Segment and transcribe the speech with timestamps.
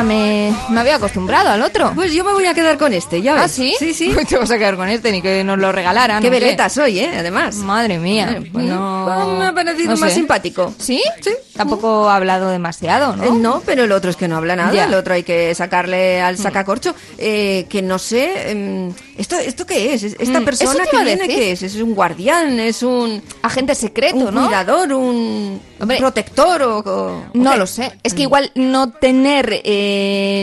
[0.00, 1.92] Ya me, me había acostumbrado al otro.
[1.94, 3.42] Pues yo me voy a quedar con este, ya ves.
[3.44, 3.74] ¿Ah, sí?
[3.78, 4.10] Sí, sí.
[4.14, 6.22] Pues te vas a quedar con este, ni que nos lo regalaran.
[6.22, 7.10] Qué veleta soy, ¿eh?
[7.18, 7.56] Además.
[7.56, 8.42] Madre mía.
[8.52, 10.16] Pues no- pues me ha parecido no más sé.
[10.16, 10.74] simpático.
[10.78, 11.02] ¿Sí?
[11.20, 11.30] Sí.
[11.56, 13.34] Tampoco ha hablado demasiado, Eh, ¿no?
[13.34, 14.84] No, pero el otro es que no habla nada, Ya.
[14.86, 16.94] el otro hay que sacarle al sacacorcho.
[17.18, 20.02] Eh, que no sé, em, ¿esto, ¿esto qué es?
[20.04, 21.26] Esta Mm, persona que viene.
[21.28, 21.62] ¿qué es?
[21.62, 22.58] ¿Es un guardián?
[22.60, 24.44] ¿Es un, Agente secreto, un ¿no?
[24.46, 24.92] cuidador?
[24.92, 25.98] ¿Un Hombre.
[25.98, 26.62] protector?
[26.62, 27.92] O, o- No lo sé.
[28.02, 29.89] Es que igual no tener eh,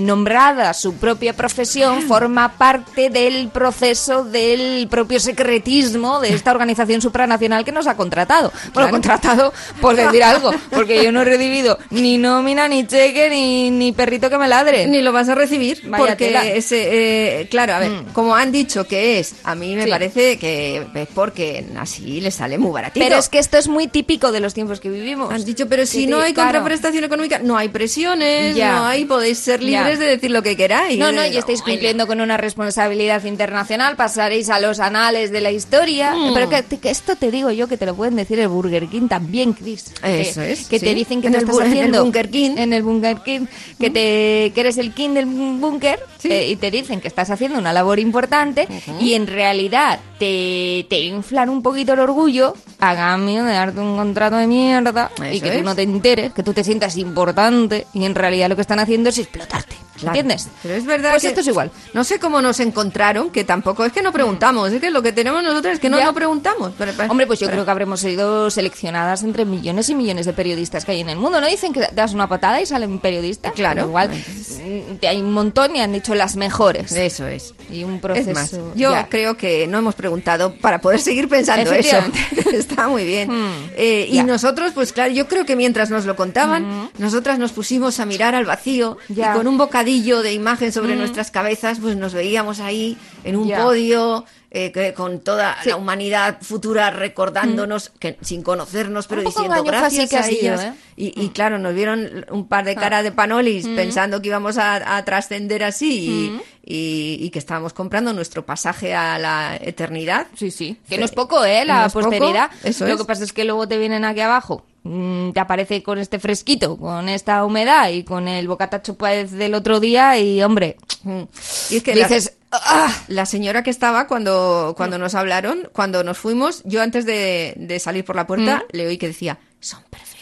[0.03, 7.64] nombrada su propia profesión forma parte del proceso del propio secretismo de esta organización supranacional
[7.66, 8.52] que nos ha contratado.
[8.52, 8.92] Bueno, Claro.
[8.92, 13.92] contratado por decir algo, porque yo no he recibido ni nómina, ni cheque, ni, ni
[13.92, 14.88] perrito que me ladre.
[14.88, 18.88] Ni lo vas a recibir, Vaya porque ese, eh, claro, a ver, como han dicho
[18.88, 19.89] que es, a mí me Sí.
[19.89, 23.04] parece que es porque así le sale muy baratito.
[23.06, 25.34] Pero es que esto es muy típico de los tiempos que vivimos.
[25.34, 26.50] Han dicho, pero si Sí, no hay claro.
[26.50, 28.73] contraprestación económica, no hay presiones, Ya.
[28.78, 30.05] no hay, podéis ser libres Ya.
[30.05, 30.98] de decir lo que queráis.
[30.98, 35.52] No, no, y estáis cumpliendo con una responsabilidad internacional, pasaréis a los anales de la
[35.52, 36.14] historia.
[36.15, 36.33] Mm.
[36.33, 39.08] Pero que, que esto te digo yo que te lo pueden decir el Burger King
[39.08, 39.92] también, Chris.
[40.04, 40.86] Eso que, es, Que sí.
[40.86, 42.04] te dicen que te estás bu- en el haciendo.
[42.04, 42.52] Bunker King.
[42.58, 43.45] En el Bunker King.
[43.80, 45.99] Que, te, que eres el king del búnker.
[46.20, 46.30] Sí.
[46.32, 48.67] eh, y te dicen que estás haciendo una labor importante.
[48.99, 53.95] Y en realidad te, te inflan un poquito el orgullo a cambio de darte un
[53.98, 55.11] contrato de mierda.
[55.20, 55.64] y Eso que tú es.
[55.64, 57.86] no te enteres, que tú te sientas importante.
[57.94, 59.86] Y en realidad lo que están haciendo es explotarte.
[60.02, 60.47] ¿Entiendes?
[60.63, 61.71] Pero es verdad Pues que esto es igual.
[61.93, 65.11] No sé cómo nos encontraron, que tampoco es que no preguntamos, es que lo que
[65.11, 66.73] tenemos nosotros es que no, no preguntamos.
[66.77, 70.25] Pero- pero- Hombre, pues yo pero- creo que habremos sido seleccionadas entre millones y millones
[70.25, 71.41] de periodistas que hay en el mundo.
[71.41, 73.53] ¿No dicen que das una patada y salen periodistas?
[73.53, 73.83] Claro.
[73.85, 76.91] Igual mm, hay un montón y han dicho las mejores.
[76.91, 77.53] Eso es.
[77.71, 78.31] Y un Es proceso.
[78.33, 79.08] más, yo ya.
[79.09, 81.97] creo que no hemos preguntado para poder seguir pensando eso.
[82.53, 83.29] Está muy bien.
[83.31, 83.69] Hmm.
[83.75, 87.99] Eh, y nosotros, pues claro, yo creo que mientras nos lo contaban, nosotras nos pusimos
[87.99, 89.31] a mirar al vacío Ya.
[89.33, 93.49] y con un bocadillo de imagen sobre nuestras cabezas, pues nos veíamos ahí en un
[93.52, 94.25] podio.
[94.49, 95.70] eh, que con toda Sí.
[95.70, 100.61] la humanidad futura recordándonos, que, sin conocernos, pero diciendo gracias a ellas.
[100.64, 100.73] ¿eh?
[100.95, 104.95] Y, y claro, nos vieron un par de caras de panolis pensando que íbamos a,
[104.97, 110.27] a trascender así y, y- y que estábamos comprando nuestro pasaje a la eternidad.
[110.33, 110.77] Sí, sí.
[110.87, 111.65] Que no es poco, ¿eh?
[111.65, 112.49] La No poco, posteridad.
[112.64, 112.99] eso Lo es.
[113.02, 114.65] que pasa es que luego te vienen aquí abajo.
[114.87, 119.53] Mm, Te aparece con este fresquito, con esta humedad y con el bocatacho pues, del
[119.53, 121.21] otro día y, hombre, Mm.
[121.70, 122.92] Y es que la- dices, ¡ah!
[123.08, 127.80] la, señora que estaba cuando, cuando nos hablaron, cuando nos fuimos, yo antes de, de
[127.80, 130.17] salir por la puerta, le oí que decía, son perfectas.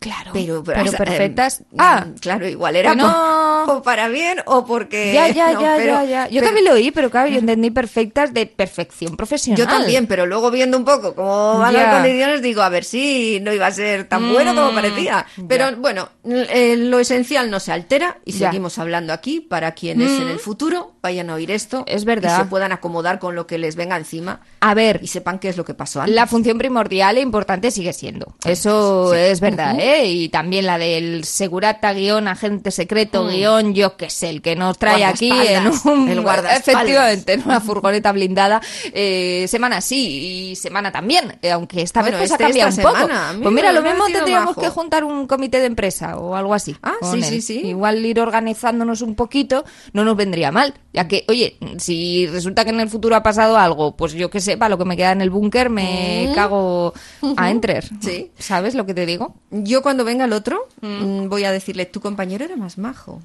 [0.00, 1.60] Claro, Pero, pero, sea, perfectas.
[1.60, 3.64] eh, ah, mm, claro, igual era no.
[3.64, 5.12] o para bien o porque...
[5.12, 6.28] ya, ya, no, ya, pero- ya, ya.
[6.28, 9.58] Yo también lo oí, pero claro, yo entendí perfectas de perfección profesional.
[9.58, 13.40] Yo también, pero luego viendo un poco cómo van las condiciones, digo, a ver si
[13.42, 15.26] no iba a ser tan bueno como Mm, parecía.
[15.48, 20.28] Pero bueno, eh, lo esencial no se altera y seguimos hablando aquí para quienes en
[20.28, 21.82] el futuro vayan a oír esto.
[21.88, 22.38] Es verdad.
[22.38, 25.48] Y se puedan acomodar con lo que les venga encima A ver, y sepan qué
[25.48, 26.14] es lo que pasó antes.
[26.14, 28.36] La función primordial e importante sigue siendo.
[28.44, 29.87] Eso es verdad, ¿eh?
[30.06, 34.78] Y también la del segurata guion, agente secreto guion, yo qué sé, el que nos
[34.78, 36.08] trae aquí en un...
[36.08, 36.18] el.
[36.56, 38.60] Efectivamente, en una furgoneta blindada,
[38.92, 42.70] eh, semana sí y semana también, eh, aunque esta Bueno, vez pues este- ha cambiado
[42.70, 42.94] un poco.
[42.96, 44.60] semana, a mí Pues mira, lo mismo tendríamos majo.
[44.60, 46.76] que juntar un comité de empresa o algo así.
[46.82, 47.24] Ah, sí, él.
[47.24, 47.60] sí, sí.
[47.66, 52.70] Igual ir organizándonos un poquito no nos vendría mal, ya que, oye, si resulta que
[52.70, 55.12] en el futuro ha pasado algo, pues yo que sé, para lo que me queda
[55.12, 56.92] en el búnker me cago
[57.36, 57.84] a entrar.
[58.00, 58.30] Sí.
[58.38, 59.34] ¿Sabes lo que te digo?
[59.50, 63.22] Yo yo cuando venga el otro mm, voy a decirle, tu compañero era más majo.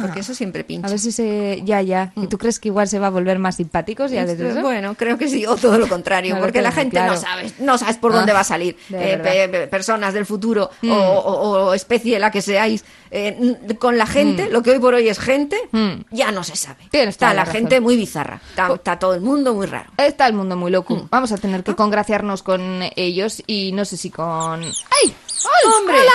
[0.00, 0.86] Porque eso siempre pincha.
[0.86, 1.62] A ver si se...
[1.64, 2.12] Ya, ya.
[2.16, 4.60] ¿Y tú crees que igual se va a volver más simpáticos ya desde eso?
[4.62, 6.82] Bueno, creo que sí, o todo lo contrario, porque la claro.
[6.90, 8.76] gente no sabe, no sabes por Ah, dónde va a salir.
[8.88, 9.32] de Eh, verdad.
[9.32, 10.90] pe- pe- personas del futuro Mm.
[10.90, 14.94] o, o- o especie la que seáis, eh, con la gente, lo que hoy por
[14.94, 16.02] hoy es gente, Mm.
[16.10, 16.84] ya no se sabe.
[16.90, 19.90] Tienes Está la gente muy bizarra, está, está todo el mundo muy raro.
[19.98, 20.94] Está el mundo muy loco.
[20.96, 21.08] Mm.
[21.10, 21.64] Vamos a tener Ah.
[21.64, 24.62] que congraciarnos con ellos y no sé si con...
[24.64, 25.14] ¡Ay!
[25.44, 25.76] ¡Hola!
[25.76, 26.00] ¡Hombre!
[26.00, 26.12] ¡Hola!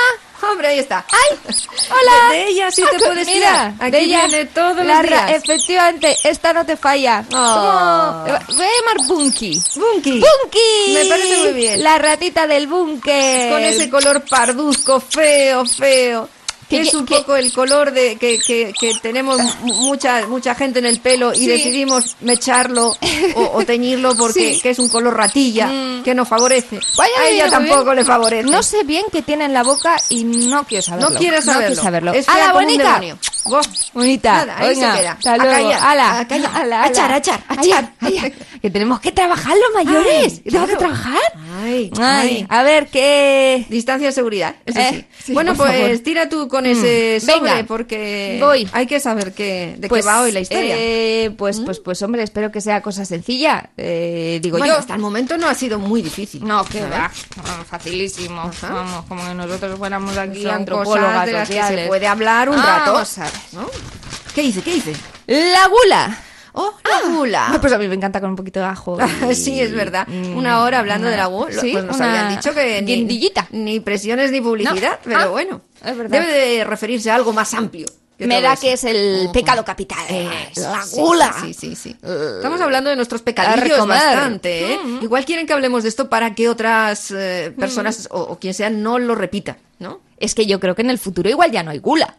[0.51, 1.05] ¡Hombre, ahí está!
[1.11, 1.37] ¡Ay!
[1.89, 2.31] ¡Hola!
[2.31, 3.73] De ella sí te puedes Mira.
[3.79, 5.31] Aquí de ella, viene todos los días.
[5.31, 7.23] Efectivamente, esta no te falla.
[7.31, 8.23] Oh.
[8.25, 8.55] ¿Cómo?
[8.55, 9.61] Voy a llamar Bunky.
[9.75, 10.19] ¡Bunky!
[10.21, 10.93] ¡Bunky!
[10.93, 11.83] Me parece muy bien.
[11.83, 13.51] La ratita del búnker.
[13.51, 16.29] Con ese color parduzco, feo, feo.
[16.69, 20.53] Que es un que- poco el color de que, que, que tenemos mu- mucha mucha
[20.55, 21.47] gente en el pelo y Sí.
[21.47, 22.93] decidimos mecharlo
[23.35, 24.61] o, o teñirlo porque Sí.
[24.61, 26.03] que es un color ratilla Mm.
[26.03, 26.79] que nos favorece.
[26.97, 27.95] Vaya, a ella tampoco bien.
[27.97, 28.43] le favorece.
[28.49, 31.09] No sé bien qué tiene en la boca y no quiero saberlo.
[31.11, 31.67] No quiere saberlo.
[31.67, 32.13] quiero saberlo.
[32.13, 33.17] Es fea ¡Hala, como un bonita!
[33.93, 34.33] Bonita.
[34.45, 35.11] Nada, ahí se queda.
[35.13, 35.51] hasta A luego.
[35.51, 36.51] callar, Ala, a callar.
[36.55, 37.15] ala, A echar, ala.
[37.15, 37.93] a echar, a Ay, echar.
[38.01, 40.33] ay, que tenemos que trabajar los mayores.
[40.33, 40.77] Ay, ¿Tenemos que claro.
[40.77, 41.21] trabajar?
[41.63, 43.65] Ay, Ay, a ver qué...
[43.69, 45.23] Distancia de seguridad, eso Eh, sí.
[45.25, 45.97] sí, bueno, pues favor.
[45.99, 47.25] tira tú con ese Mm.
[47.25, 47.63] sobre Venga.
[47.67, 48.67] porque Voy.
[48.73, 50.75] hay que saber qué, de Pues, qué va hoy la historia.
[50.75, 50.79] ¿Mm?
[50.79, 53.69] eh, pues, pues, pues, hombre, espero que sea cosa sencilla.
[53.77, 54.79] Eh, digo bueno, yo.
[54.79, 56.45] hasta el momento no ha sido muy difícil.
[56.45, 57.11] No, que va.
[57.69, 58.41] Facilísimo.
[58.41, 58.69] Ajá.
[58.73, 62.49] Vamos, como que nosotros fuéramos aquí Son antropólogas cosas de las que se puede hablar
[62.49, 63.03] un rato.
[63.53, 63.69] ¿No?
[64.33, 64.61] ¿Qué dice?
[64.61, 64.93] ¿Qué dice?
[65.27, 66.23] La gula.
[66.59, 67.47] ¡Oh, la gula!
[67.53, 68.97] Ah, pues a mí me encanta con un poquito de ajo.
[69.31, 70.07] y- sí, es verdad.
[70.07, 71.59] Mm, Una hora hablando una- de la gula.
[71.61, 73.47] sí, pues nos una habían dicho que ni, guindillita.
[73.51, 74.97] ni presiones ni publicidad, No.
[75.03, 75.61] pero Ah, bueno.
[75.85, 76.19] es verdad.
[76.19, 77.85] Debe de referirse a algo más amplio.
[78.19, 78.61] Me da eso.
[78.63, 79.31] que es el Ujú.
[79.33, 79.99] pecado capital.
[80.09, 81.35] Eh, la sí, gula.
[81.39, 81.95] Sí, sí, sí.
[82.01, 84.79] Estamos hablando de nuestros pecadillos bastante, ¿eh?
[84.83, 85.03] Mm.
[85.03, 88.71] Igual quieren que hablemos de esto para que otras eh, personas o, o quien sea
[88.71, 90.01] no lo repita, ¿no?
[90.17, 92.17] Es que yo creo que en el futuro igual ya no hay gula.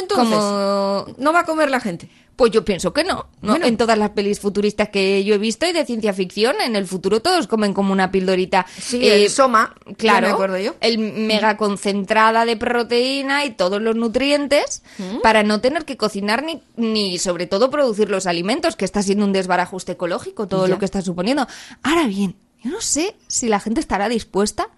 [0.00, 1.06] Entonces, Como...
[1.18, 2.08] no va a comer la gente.
[2.36, 3.26] Pues yo pienso que no.
[3.42, 3.50] ¿no?
[3.52, 3.66] Bueno.
[3.66, 6.86] En todas las pelis futuristas que yo he visto y de ciencia ficción, en el
[6.86, 8.64] futuro todos comen como una pildorita.
[8.80, 10.76] Sí, eh, el soma, Claro, me acuerdo yo.
[10.80, 14.84] el mega concentrada de proteína y todos los nutrientes
[15.22, 19.24] para no tener que cocinar ni, ni sobre todo producir los alimentos, que está siendo
[19.24, 20.74] un desbarajuste ecológico todo Ya.
[20.74, 21.48] lo que está suponiendo.
[21.82, 24.68] Ahora bien, yo no sé si la gente estará dispuesta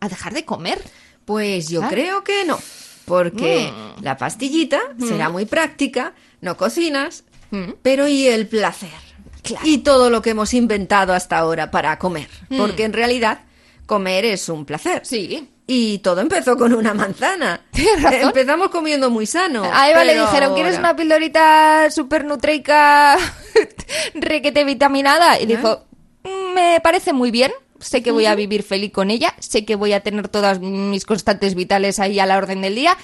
[0.00, 0.82] a dejar de comer.
[1.24, 2.58] Pues yo creo que no,
[3.06, 4.02] porque Mm.
[4.04, 6.12] la pastillita será muy práctica,
[6.42, 7.24] no cocinas,
[7.82, 8.90] pero ¿y el placer?
[9.64, 13.40] Y todo lo que hemos inventado hasta ahora para comer, porque en realidad
[13.86, 15.02] comer es un placer.
[15.04, 15.48] Sí.
[15.68, 17.60] Y todo empezó con una manzana.
[18.00, 18.20] Razón.
[18.28, 19.64] Empezamos comiendo muy sano.
[19.72, 23.16] A Eva le dijeron, ¿quieres ahora- una pildorita súper nutrica,
[24.14, 25.40] requete vitaminada?
[25.40, 25.84] Y dijo,
[26.24, 29.74] "Mm, me parece muy bien, sé que voy a vivir feliz con ella, sé que
[29.74, 32.96] voy a tener todas mis constantes vitales ahí a la orden del día,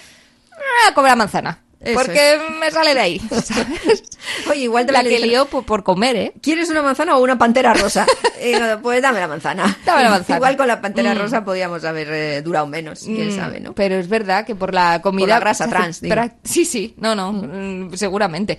[0.97, 1.63] a la manzana.
[1.85, 4.03] Eso porque me sale de ahí, ¿sabes?
[4.51, 6.33] Oye, igual te La que lió por, por comer, ¿eh?
[6.41, 8.07] ¿Quieres una manzana o una pantera rosa?
[8.43, 9.79] Digo, pues dame la manzana.
[9.85, 10.37] Dame la manzana.
[10.37, 11.19] Igual con la pantera Mm.
[11.19, 13.73] rosa podíamos haber eh, durado menos, quién Mm, sabe, ¿no?
[13.75, 15.23] Pero es verdad que por la comida...
[15.23, 16.15] Por la grasa trans, digo.
[16.45, 18.59] Sí, sí, no, no, mm, seguramente.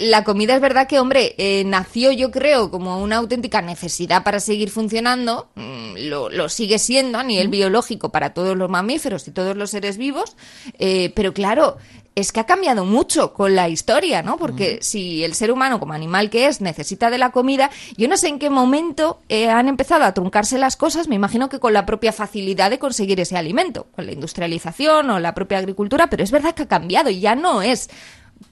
[0.00, 4.40] La comida es verdad que, hombre, eh, nació yo creo como una auténtica necesidad para
[4.40, 9.30] seguir funcionando, mm, lo, lo sigue siendo a nivel biológico para todos los mamíferos y
[9.30, 10.36] todos los seres vivos,
[10.78, 11.76] eh, pero claro...
[12.14, 14.36] Es que ha cambiado mucho con la historia, ¿no?
[14.36, 18.16] Porque si el ser humano, como animal que es, necesita de la comida, yo no
[18.16, 21.72] sé en qué momento eh, han empezado a truncarse las cosas, me imagino que con
[21.72, 26.22] la propia facilidad de conseguir ese alimento, con la industrialización o la propia agricultura, pero
[26.22, 27.90] es verdad que ha cambiado y ya no es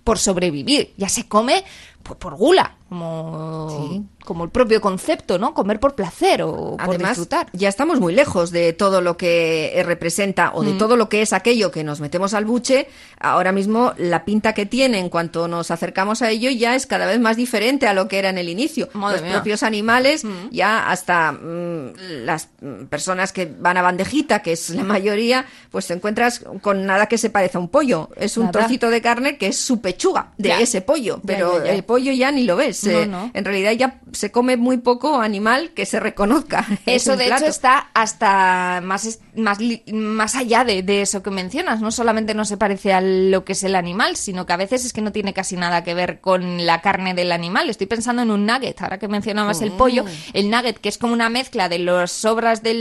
[0.04, 1.64] por sobrevivir, ya se come
[2.02, 4.02] por, por gula, como, Sí.
[4.25, 5.54] como el propio concepto, ¿no?
[5.54, 7.47] Comer por placer o por disfrutar.
[7.52, 10.66] ya estamos muy lejos de todo lo que eh, representa o Mm.
[10.66, 12.88] de todo lo que es aquello que nos metemos al buche.
[13.18, 17.06] Ahora mismo la pinta que tiene en cuanto nos acercamos a ello ya es cada
[17.06, 18.88] vez más diferente a lo que era en el inicio.
[18.92, 19.32] Madre Los mía.
[19.35, 21.92] propios animales, ya hasta mm,
[22.25, 26.85] las mm, personas que van a bandejita, que es la mayoría, pues te encuentras con
[26.87, 28.11] nada que se parezca a un pollo.
[28.16, 28.52] Es un Nada.
[28.61, 30.61] trocito de carne que es su pechuga de Ya.
[30.61, 31.73] ese pollo, pero ya, ya.
[31.73, 32.84] el pollo ya ni lo ves.
[32.84, 33.30] No, eh, no.
[33.34, 36.66] En realidad ya se come muy poco animal que se reconozca.
[36.87, 37.42] Eso de plato.
[37.44, 39.58] hecho está hasta más más
[39.92, 41.80] más allá de, de eso que mencionas.
[41.80, 44.84] No solamente no se parece a lo que es el animal, sino que a veces
[44.84, 47.68] es que no tiene casi nada que ver con la carne del animal.
[47.70, 51.12] Estoy pensando en un nugget, ahora que mencionabas el pollo, el nugget que es como
[51.12, 52.75] una mezcla de las sobras de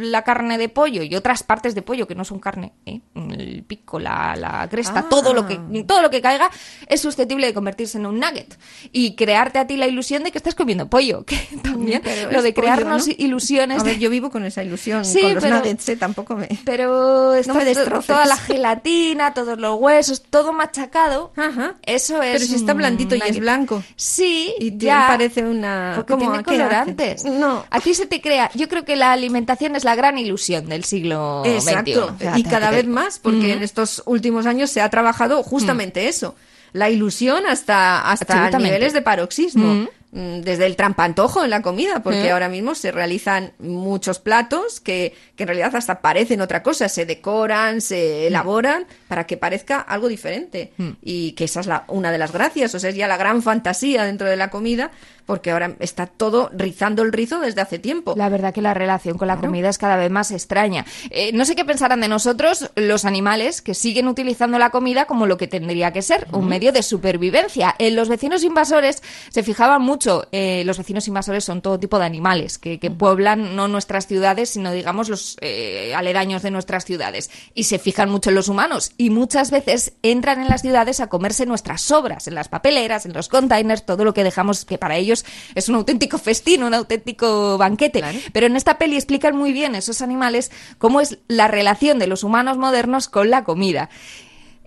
[0.00, 3.00] la carne de pollo y otras partes de pollo que no son carne, ¿eh?
[3.14, 5.06] el pico, la, la cresta, Ah.
[5.08, 6.50] todo lo que todo lo que caiga
[6.86, 8.58] es susceptible de convertirse en un nugget
[8.92, 12.42] y crearte a ti la ilusión de que estás comiendo pollo, que también Pero lo
[12.42, 13.14] de pollo, crearnos ¿no?
[13.18, 15.96] ilusiones A de- ver, yo vivo con esa ilusión, Sí, con los pero- nuggets, ¿eh?
[15.96, 16.48] tampoco me...
[16.64, 21.32] Pero está me toda la gelatina, todos los huesos, todo machacado.
[21.36, 21.76] Ajá.
[21.84, 22.32] Eso es.
[22.34, 23.82] Pero si está blandito y es blanco.
[23.96, 25.04] Sí, Y te ya.
[25.08, 26.22] parece una- Porque ¿cómo?
[26.24, 26.58] tiene ¿A qué hace?
[26.62, 27.24] colorantes.
[27.24, 27.64] No.
[27.70, 28.50] A ti se te crea.
[28.54, 31.52] Yo creo que la alimentación es la gran ilusión del siglo XXI.
[31.54, 32.16] Exacto.
[32.36, 36.34] Y cada vez más, porque en estos últimos años se ha trabajado justamente eso.
[36.72, 39.66] La ilusión hasta, hasta niveles de paroxismo.
[39.74, 39.88] Mm.
[40.14, 42.28] Mm, Desde el trampantojo en la comida, porque Sí.
[42.28, 47.06] ahora mismo se realizan muchos platos que, que en realidad hasta parecen otra cosa, se
[47.06, 47.80] decoran, Mm.
[47.80, 50.74] se elaboran para que parezca algo diferente.
[51.00, 53.40] Y que esa es la, una de las gracias, o sea, es ya la gran
[53.42, 54.90] fantasía dentro de la comida,
[55.26, 58.14] porque ahora está todo rizando el rizo desde hace tiempo.
[58.16, 60.84] La verdad que la relación con la comida es cada vez más extraña.
[61.10, 65.26] Eh, no sé qué pensarán de nosotros los animales que siguen utilizando la comida como
[65.26, 67.74] lo que tendría que ser, un medio de supervivencia.
[67.78, 72.06] En los vecinos invasores se fijaban mucho, eh, los vecinos invasores son todo tipo de
[72.06, 77.30] animales que, que pueblan no nuestras ciudades, sino digamos los eh, aledaños de nuestras ciudades.
[77.54, 81.08] Y se fijan mucho en los humanos y muchas veces entran en las ciudades a
[81.08, 84.96] comerse nuestras sobras, en las papeleras, en los containers, todo lo que dejamos que para
[84.96, 85.11] ellos
[85.54, 88.00] es un auténtico festín, un auténtico banquete.
[88.00, 88.18] Claro.
[88.32, 92.24] Pero en esta peli explican muy bien esos animales cómo es la relación de los
[92.24, 93.90] humanos modernos con la comida.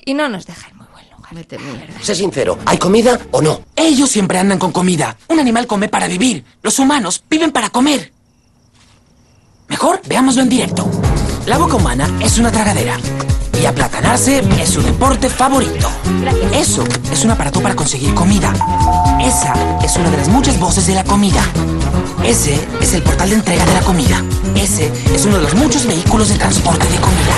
[0.06, 1.46] Y no nos deja en muy buen lugar.
[1.46, 1.66] Temo.
[2.02, 3.62] Sé sincero, ¿hay comida o no?
[3.76, 5.18] Ellos siempre andan con comida.
[5.28, 6.46] Un animal come para vivir.
[6.62, 8.14] Los humanos viven para comer.
[9.68, 10.90] Mejor veámoslo en directo.
[11.48, 13.00] La boca humana es una tragadera.
[13.62, 15.90] Y aplatanarse es su deporte favorito.
[16.54, 18.54] Eso es un aparato para conseguir comida.
[19.22, 21.42] Esa es una de las muchas voces de la comida.
[22.24, 24.24] Ese es el portal de entrega de la comida.
[24.56, 27.36] Ese es uno de los muchos vehículos de transporte de comida.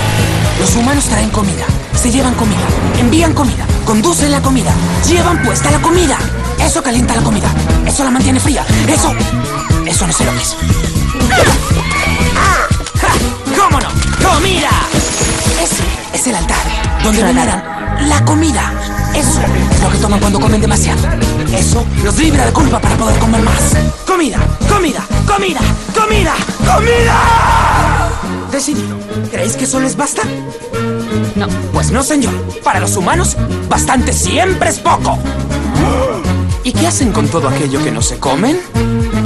[0.60, 2.66] Los humanos traen comida, se llevan comida,
[3.00, 4.74] envían comida, conducen la comida,
[5.08, 6.18] llevan puesta la comida.
[6.60, 7.54] Eso calienta la comida,
[7.86, 9.14] eso la mantiene fría, eso...
[9.86, 10.50] Eso no sé lo que es.
[13.00, 13.08] ¡Ja!
[13.58, 13.88] ¿Cómo no?
[14.22, 14.70] ¡Comida!
[16.18, 16.58] Es el altar
[17.04, 17.64] donde veneran
[18.10, 18.74] la comida.
[19.14, 21.00] Eso es lo que toman cuando comen demasiado.
[21.56, 23.76] Eso los libra de culpa para poder comer más.
[24.08, 24.40] ¡Comida!
[24.68, 25.06] ¡Comida!
[25.28, 25.60] ¡Comida!
[25.94, 26.34] ¡Comida!
[26.66, 28.10] ¡Comida!
[28.52, 28.98] Decidido.
[29.30, 30.24] ¿Creéis que eso les basta?
[31.36, 31.48] No.
[31.72, 32.34] Pues no, señor.
[32.64, 33.38] Para los humanos,
[33.70, 35.20] bastante siempre es poco.
[36.64, 38.60] ¿Y qué hacen con todo aquello que no se comen?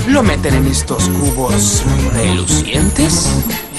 [0.07, 3.29] Lo meten en estos cubos relucientes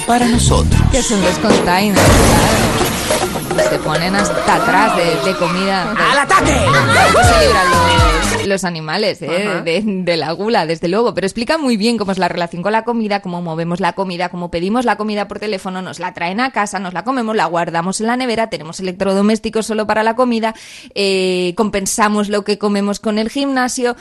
[0.07, 0.81] para nosotros.
[0.91, 3.69] Que son los containers, claro.
[3.69, 5.91] Se ponen hasta atrás de, de comida.
[5.91, 6.51] ¡Al ataque!
[6.51, 9.61] Que se libran los, los animales ¿eh?
[9.63, 11.13] De, de la gula, desde luego.
[11.13, 14.29] Pero explica muy bien cómo es la relación con la comida, cómo movemos la comida,
[14.29, 17.45] cómo pedimos la comida por teléfono, nos la traen a casa, nos la comemos, la
[17.45, 20.55] guardamos en la nevera, tenemos electrodomésticos solo para la comida,
[20.95, 23.95] eh, compensamos lo que comemos con el gimnasio.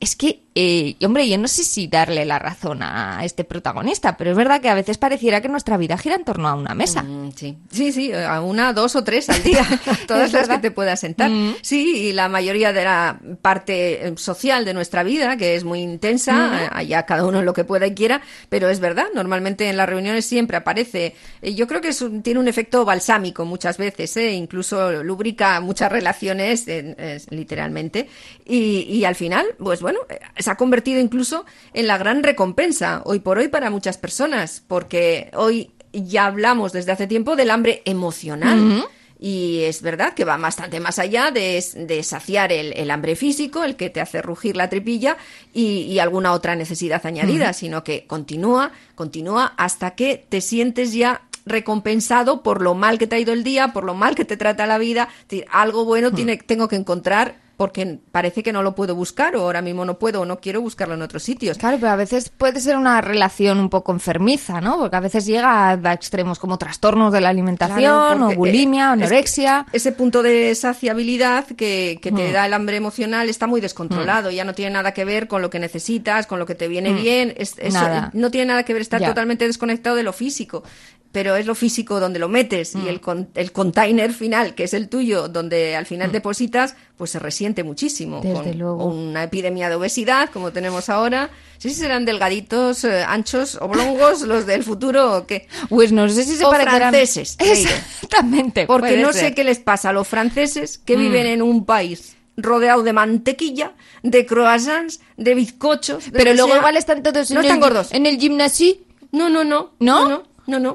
[0.00, 4.30] Es que, eh, hombre, yo no sé si darle la razón a este protagonista, pero
[4.30, 7.02] es verdad que a veces pareciera que nuestra vida gira en torno a una mesa.
[7.02, 9.66] Mm, Sí, sí, sí, a una, dos o tres al día,
[10.06, 11.30] todas las que te puedas sentar.
[11.30, 11.56] Mm.
[11.62, 15.80] Sí, y la mayoría de la parte eh, social de nuestra vida, que es muy
[15.80, 19.76] intensa, eh, allá cada uno lo que pueda y quiera, pero es verdad, normalmente en
[19.76, 23.78] las reuniones siempre aparece, eh, yo creo que es un- tiene un efecto balsámico muchas
[23.78, 28.08] veces, eh, incluso lubrica muchas relaciones, eh, literalmente,
[28.46, 33.02] y, y al final, pues bueno, eh, se ha convertido incluso en la gran recompensa
[33.04, 37.82] hoy por hoy para muchas personas, porque hoy ya hablamos desde hace tiempo del hambre
[37.84, 38.84] emocional.
[39.20, 43.64] Y es verdad que va bastante más allá de, de saciar el, el hambre físico,
[43.64, 45.16] el que te hace rugir la tripilla
[45.52, 51.22] y, y alguna otra necesidad añadida, sino que continúa, continúa hasta que te sientes ya
[51.46, 54.36] recompensado por lo mal que te ha ido el día, por lo mal que te
[54.36, 55.08] trata la vida.
[55.22, 59.34] Es decir, algo bueno tiene, tengo que encontrar porque parece que no lo puedo buscar
[59.36, 61.58] o ahora mismo no puedo o no quiero buscarlo en otros sitios.
[61.58, 64.78] Claro, pero a veces puede ser una relación un poco enfermiza, ¿no?
[64.78, 68.92] Porque a veces llega a, extremos como trastornos de la alimentación, Claro, o porque, bulimia,
[68.92, 69.66] o eh, es anorexia.
[69.72, 72.32] ese punto de saciabilidad que, que te Mm.
[72.32, 74.30] da el hambre emocional está muy descontrolado.
[74.30, 76.92] Ya no tiene nada que ver con lo que necesitas, con lo que te viene
[76.92, 77.34] bien.
[77.36, 77.76] Es, es- Mm.
[77.76, 78.10] Nada.
[78.14, 79.08] No tiene nada que ver, está Ya.
[79.08, 80.62] totalmente desconectado de lo físico.
[81.10, 82.84] Pero es lo físico donde lo metes Mm.
[82.84, 87.12] y el, con- el container final, que es el tuyo, donde al final depositas, pues
[87.12, 88.20] se resiente muchísimo.
[88.22, 88.84] Desde con luego.
[88.84, 91.30] una epidemia de obesidad, como tenemos ahora.
[91.56, 95.48] Si serán delgaditos, eh, anchos, oblongos, los del futuro o qué.
[95.70, 97.36] Pues no sé si se O franceses.
[97.38, 98.66] Exactamente.
[98.66, 99.26] Porque no ser.
[99.28, 101.00] sé qué les pasa a los franceses que Mm.
[101.00, 106.04] viven en un país rodeado de mantequilla, de croissants, de bizcochos.
[106.06, 106.58] de Pero que luego sea.
[106.58, 107.88] igual están todos No en, están el, gordos.
[107.92, 108.74] en el gimnasio.
[109.10, 109.72] No, no, no.
[109.80, 110.02] ¿No?
[110.02, 110.22] no, no.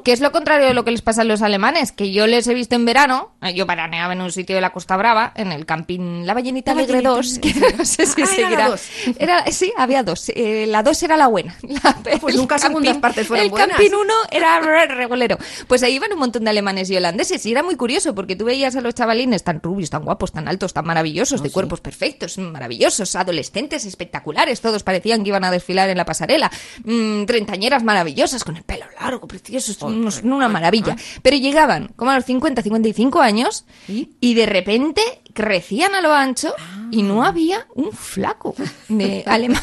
[0.04, 2.48] Que es lo contrario de lo que les pasa a los alemanes, que yo les
[2.48, 5.52] he visto en verano, eh, yo veraneaba en un sitio de la Costa Brava, en
[5.52, 9.52] el camping La Ballenita Alegre Ballenita 2, que no sé si Ah, era seguirá.
[9.52, 10.30] sí, había dos.
[10.36, 11.56] Eh, la dos era la buena.
[11.64, 13.70] La- Pues el nunca segundas partes fueron El buenas.
[13.78, 15.38] camping 1 era re- regulero.
[15.68, 18.46] Pues ahí iban un montón de alemanes y holandeses y era muy curioso porque tú
[18.46, 21.82] veías a los chavalines tan rubios, tan guapos, tan altos, tan maravillosos, Ah, de cuerpos
[21.82, 26.52] perfectos, maravillosos, adolescentes espectaculares, todos parecían que iban a desfilar en la pasarela,
[26.84, 29.28] mm, treintañeras maravillosas con el pelo largo,
[29.88, 30.96] unos- una maravilla.
[31.22, 35.02] Pero llegaban como a los 50, 55 años y de repente
[35.34, 36.54] crecían a lo ancho
[36.92, 38.56] y no había un flaco
[38.90, 39.62] de alemán.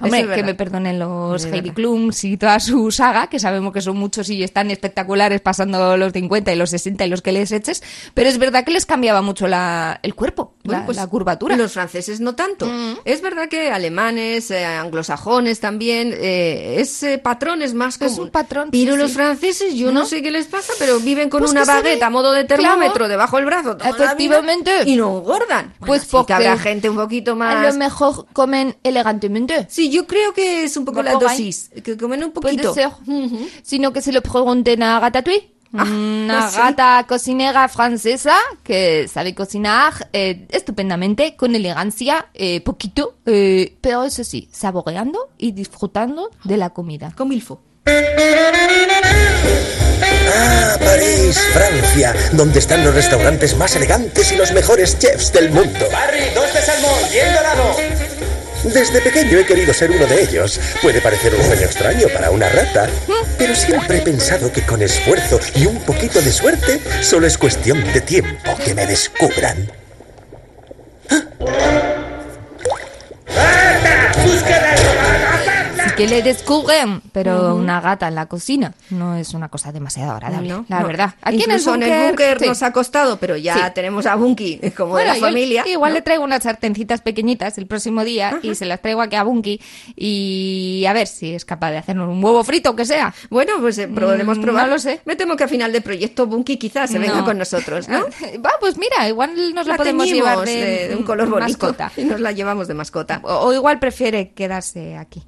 [0.00, 1.70] Hombre, es que me perdonen los Es Heidi.
[1.70, 6.12] Klums y toda su saga, que sabemos que son muchos y están espectaculares pasando los
[6.12, 9.22] 50 y los 60 y los que les eches, pero es verdad que les cambiaba
[9.22, 11.56] mucho la, el cuerpo, Bueno, la, pues, la curvatura.
[11.56, 12.64] Los franceses no tanto.
[12.66, 13.00] Mm.
[13.04, 18.24] Es verdad que alemanes, eh, anglosajones también, eh, ese patrón es más Es común.
[18.26, 19.14] un patrón, Pero sí, los sí.
[19.16, 20.06] franceses, yo no, ¿No?
[20.06, 23.08] sé qué les pasa, pero viven con Pues una baguette a modo de termómetro claro.
[23.08, 23.76] debajo del brazo.
[23.84, 24.70] Efectivamente.
[24.86, 25.74] Y no engordan.
[25.80, 27.72] Bueno, Pues porque que habrá gente un poquito A más...
[27.74, 29.66] lo mejor comen elegantemente.
[29.68, 32.72] Sí, yo creo que es un poco la dosis, que comen un Puede poquito.
[32.74, 32.88] ser.
[33.06, 33.48] Ujú.
[33.62, 35.50] Sino que se lo pregunten a Ratatouille.
[35.76, 36.56] Ah, Una ah, sí.
[36.56, 44.22] gata cocinera francesa que sabe cocinar eh, estupendamente, con elegancia, eh, poquito, eh, pero eso
[44.22, 47.12] sí, saboreando y disfrutando de la comida.
[47.16, 47.60] Con milfo.
[50.36, 55.86] Ah, París, Francia, donde están los restaurantes más elegantes y los mejores chefs del mundo.
[55.90, 57.76] Barry, dos de salmón, bien dorado.
[58.64, 60.58] Desde pequeño he querido ser uno de ellos.
[60.80, 62.88] Puede parecer un sueño extraño para una rata,
[63.38, 67.84] pero siempre he pensado que con esfuerzo y un poquito de suerte, solo es cuestión
[67.92, 69.70] de tiempo que me descubran.
[74.24, 74.63] Sí
[75.96, 80.48] que le descubren, pero una gata en la cocina no es una cosa demasiado agradable,
[80.48, 80.86] No, la no.
[80.86, 81.14] verdad.
[81.22, 82.46] Aquí Incluso en el búnker, sí.
[82.46, 83.60] nos ha costado, pero ya Sí.
[83.74, 85.64] tenemos a Bunky como Bueno, de la familia.
[85.66, 85.94] Igual ¿no?
[85.96, 89.60] le traigo unas sartencitas pequeñitas el próximo día y se las traigo aquí a Bunky
[89.96, 93.14] y a ver si es capaz de hacernos un huevo frito, aunque sea.
[93.30, 94.66] Bueno, pues eh, podemos Mm, probar.
[94.66, 95.00] no lo sé.
[95.04, 98.00] Me temo que a final de proyecto Bunky quizás se venga con nosotros, ¿no?
[98.44, 101.92] Va, pues mira, igual nos La podemos llevar de, de un color bonito mascota.
[101.96, 103.20] y nos la llevamos de mascota.
[103.22, 105.22] O, o igual prefiere quedarse aquí.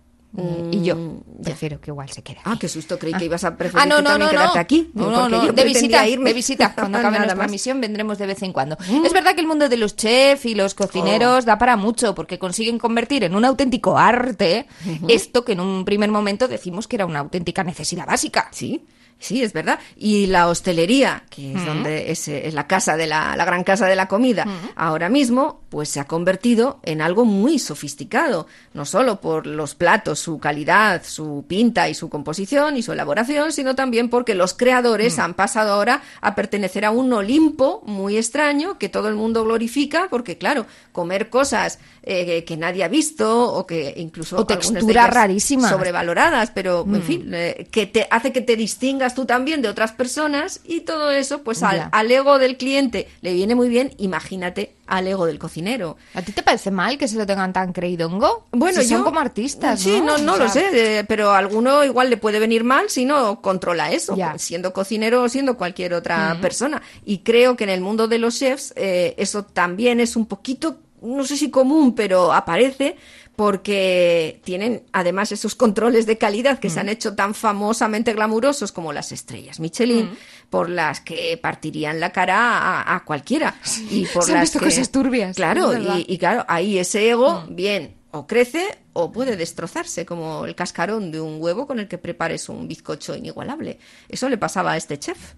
[0.70, 1.44] Y yo Mm, ya.
[1.44, 2.38] prefiero que igual se quede.
[2.44, 3.18] Ah, qué susto, creí Ah.
[3.18, 4.90] que ibas a preferir Ah, no, tú no, quedarte aquí.
[4.94, 6.30] No, no, no, de visita, irme.
[6.30, 6.74] de visita.
[6.76, 7.48] Cuando acabe nuestra más.
[7.48, 7.50] Mm.
[7.50, 8.76] misión vendremos de vez en cuando.
[9.04, 11.46] Es verdad que el mundo de los chefs y los cocineros Oh.
[11.46, 14.66] da para mucho porque consiguen convertir en un auténtico arte
[15.08, 18.48] esto que en un primer momento decimos que era una auténtica necesidad básica.
[18.52, 18.84] Sí,
[19.18, 19.78] sí, es verdad.
[19.96, 23.64] Y la hostelería, que es donde es, eh, es la casa de la, la gran
[23.64, 28.84] casa de la comida, ahora mismo, pues se ha convertido en algo muy sofisticado, no
[28.84, 33.74] solo por los platos, su calidad, su pinta y su composición y su elaboración, sino
[33.74, 38.88] también porque los creadores han pasado ahora a pertenecer a un Olimpo muy extraño que
[38.88, 43.92] todo el mundo glorifica, porque claro, comer cosas eh, que nadie ha visto o que
[43.96, 45.70] incluso O texturas rarísimas.
[45.70, 46.94] sobrevaloradas, pero Mm.
[46.94, 50.80] en fin, eh, que te hace que te distingas tú también de otras personas y
[50.82, 55.26] todo eso, pues al, al ego del cliente le viene muy bien, imagínate al ego
[55.26, 55.96] del cocinero.
[56.14, 58.46] ¿A ti te parece mal que se lo tengan tan creidongo?
[58.52, 61.38] Bueno, Si yo son como artistas, Sí, no, no O lo sé, eh, pero a
[61.38, 64.38] alguno igual le puede venir mal si no controla eso, Ya.
[64.38, 66.82] siendo cocinero o siendo cualquier otra persona.
[67.04, 70.76] Y creo que en el mundo de los chefs eh, eso también es un poquito,
[71.02, 72.96] no sé si común, pero aparece
[73.36, 78.94] porque tienen además esos controles de calidad que se han hecho tan famosamente glamurosos como
[78.94, 80.08] las estrellas Michelin,
[80.48, 82.38] por las que partirían la cara
[82.80, 83.54] a, a cualquiera.
[83.90, 87.10] Y por Se han las visto que- cosas turbias, Claro, y, y claro, ahí ese
[87.10, 91.88] ego, bien, o crece o puede destrozarse, como el cascarón de un huevo con el
[91.88, 93.78] que prepares un bizcocho inigualable.
[94.08, 95.18] Eso le pasaba a este chef.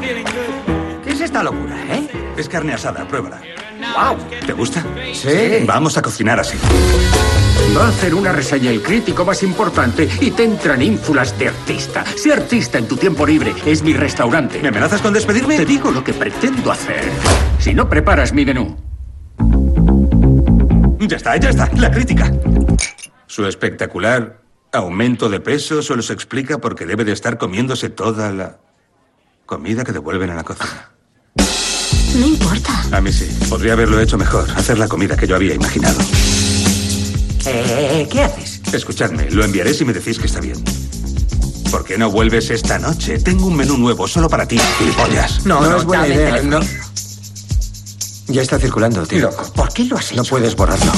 [0.00, 0.65] ¿Qué es
[1.26, 2.08] esta locura, eh?
[2.36, 3.40] Es carne asada, pruébala.
[3.94, 4.16] ¡Wow!
[4.46, 4.84] ¿Te gusta?
[5.12, 5.64] Sí.
[5.66, 6.56] Vamos a cocinar así.
[7.76, 12.04] Va a hacer una reseña el crítico más importante y te entran ínfulas de artista.
[12.16, 13.54] Sé artista en tu tiempo libre.
[13.66, 14.60] Es mi restaurante.
[14.62, 15.56] ¿Me amenazas con despedirme?
[15.56, 17.04] Te digo lo que pretendo hacer.
[17.58, 18.76] Si no preparas mi menú.
[21.00, 21.68] Ya está, ya está.
[21.74, 22.32] La crítica.
[23.26, 24.40] Su espectacular
[24.72, 28.58] aumento de peso solo se explica porque debe de estar comiéndose toda la
[29.44, 30.95] comida que devuelven a la cocina.
[32.18, 32.84] No importa.
[32.92, 33.26] A mí sí.
[33.48, 34.48] Podría haberlo hecho mejor.
[34.56, 35.98] Hacer la comida que yo había imaginado.
[37.46, 38.60] Eh, ¿qué haces?
[38.72, 40.62] Escuchadme, lo enviaré si me decís que está bien.
[41.70, 43.18] ¿Por qué no vuelves esta noche?
[43.18, 45.44] Tengo un menú nuevo solo para ti, gilipollas.
[45.46, 46.42] No, no, es buena idea.
[46.42, 46.60] No.
[48.28, 49.20] Ya está circulando, tío.
[49.20, 50.16] Loco, ¿por qué lo has hecho?
[50.16, 50.92] No puedes borrarlo.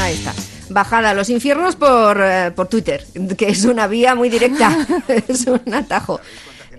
[0.00, 0.34] Ahí está.
[0.68, 3.06] bajada a los infiernos por, eh, por Twitter,
[3.38, 4.76] que es una vía muy directa,
[5.28, 6.20] es un atajo.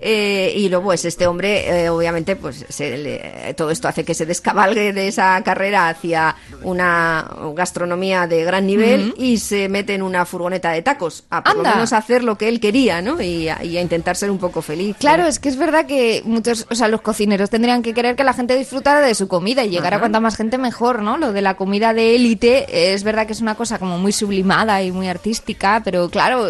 [0.00, 4.14] Eh, y luego es este hombre, eh, obviamente, pues se le- todo esto hace que
[4.14, 10.02] se descabalgue de esa carrera hacia una gastronomía de gran nivel y se mete en
[10.02, 13.20] una furgoneta de tacos, a por lo menos hacer lo que él quería, ¿no?
[13.20, 14.96] Y a, y a intentar ser un poco feliz.
[14.98, 18.24] Claro, es que es verdad que muchos, o sea, los cocineros tendrían que querer que
[18.24, 20.00] la gente disfrutara de su comida y llegar a Ajá.
[20.00, 21.16] cuanta más gente mejor, ¿no?
[21.18, 24.12] Lo de la comida de élite eh, es verdad que es una cosa como muy
[24.12, 26.46] sublimada y muy artística, pero claro,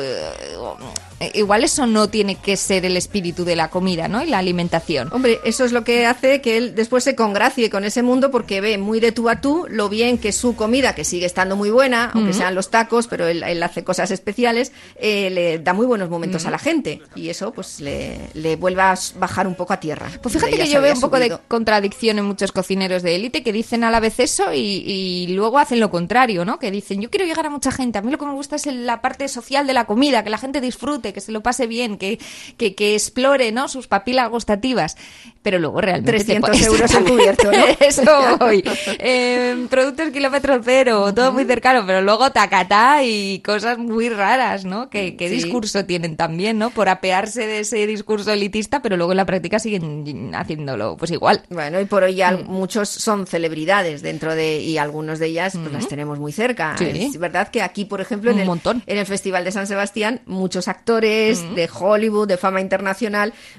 [1.35, 4.22] igual eso no tiene que ser el espíritu de la comida, ¿no?
[4.22, 5.09] Y la alimentación.
[5.12, 8.61] Hombre, eso es lo que hace que él después se congracie con ese mundo porque
[8.61, 11.70] ve muy de tú a tú lo bien que su comida, que sigue estando muy
[11.70, 15.87] buena, aunque sean los tacos, pero él, él hace cosas especiales, eh, le da muy
[15.87, 19.72] buenos momentos a la gente y eso pues le, le vuelve a bajar un poco
[19.72, 20.11] a tierra.
[20.22, 21.40] Pues fíjate que yo veo un poco de subido.
[21.49, 25.59] contradicción en muchos cocineros de élite que dicen a la vez eso y, y luego
[25.59, 26.59] hacen lo contrario, ¿no?
[26.59, 28.66] Que dicen, yo quiero llegar a mucha gente, a mí lo que me gusta es
[28.66, 31.99] la parte social de la comida, que la gente disfrute, que se lo pase bien,
[31.99, 32.18] que,
[32.57, 33.69] que, que explore, ¿no?
[33.69, 34.97] Sus papilas gustativas.
[35.43, 36.12] Pero luego realmente...
[36.12, 37.65] te 300 po- euros al cubierto, ¿no?
[37.81, 38.03] Eso
[38.41, 38.65] voy.
[38.99, 44.91] Eh, productos kilómetro cero, todo muy cercano, pero luego tacatá y cosas muy raras, ¿no?
[44.91, 45.37] ¿Qué, qué Sí.
[45.37, 46.71] discurso tienen también, ¿no?
[46.71, 51.43] Por apearse de ese discurso elitista, pero luego en la práctica siguen haciéndolo pues igual.
[51.51, 52.45] Bueno, y por hoy ya Mm.
[52.51, 56.75] muchos son celebridades dentro de, y algunos de ellas pues las tenemos muy cerca.
[56.75, 56.79] Mm.
[56.79, 57.05] Sí.
[57.15, 58.77] Es verdad que aquí, por ejemplo, en Un el, montón.
[58.79, 58.83] Mm.
[58.87, 62.97] en el Festival de San Sebastián, muchos actores de Hollywood, de fama internacional,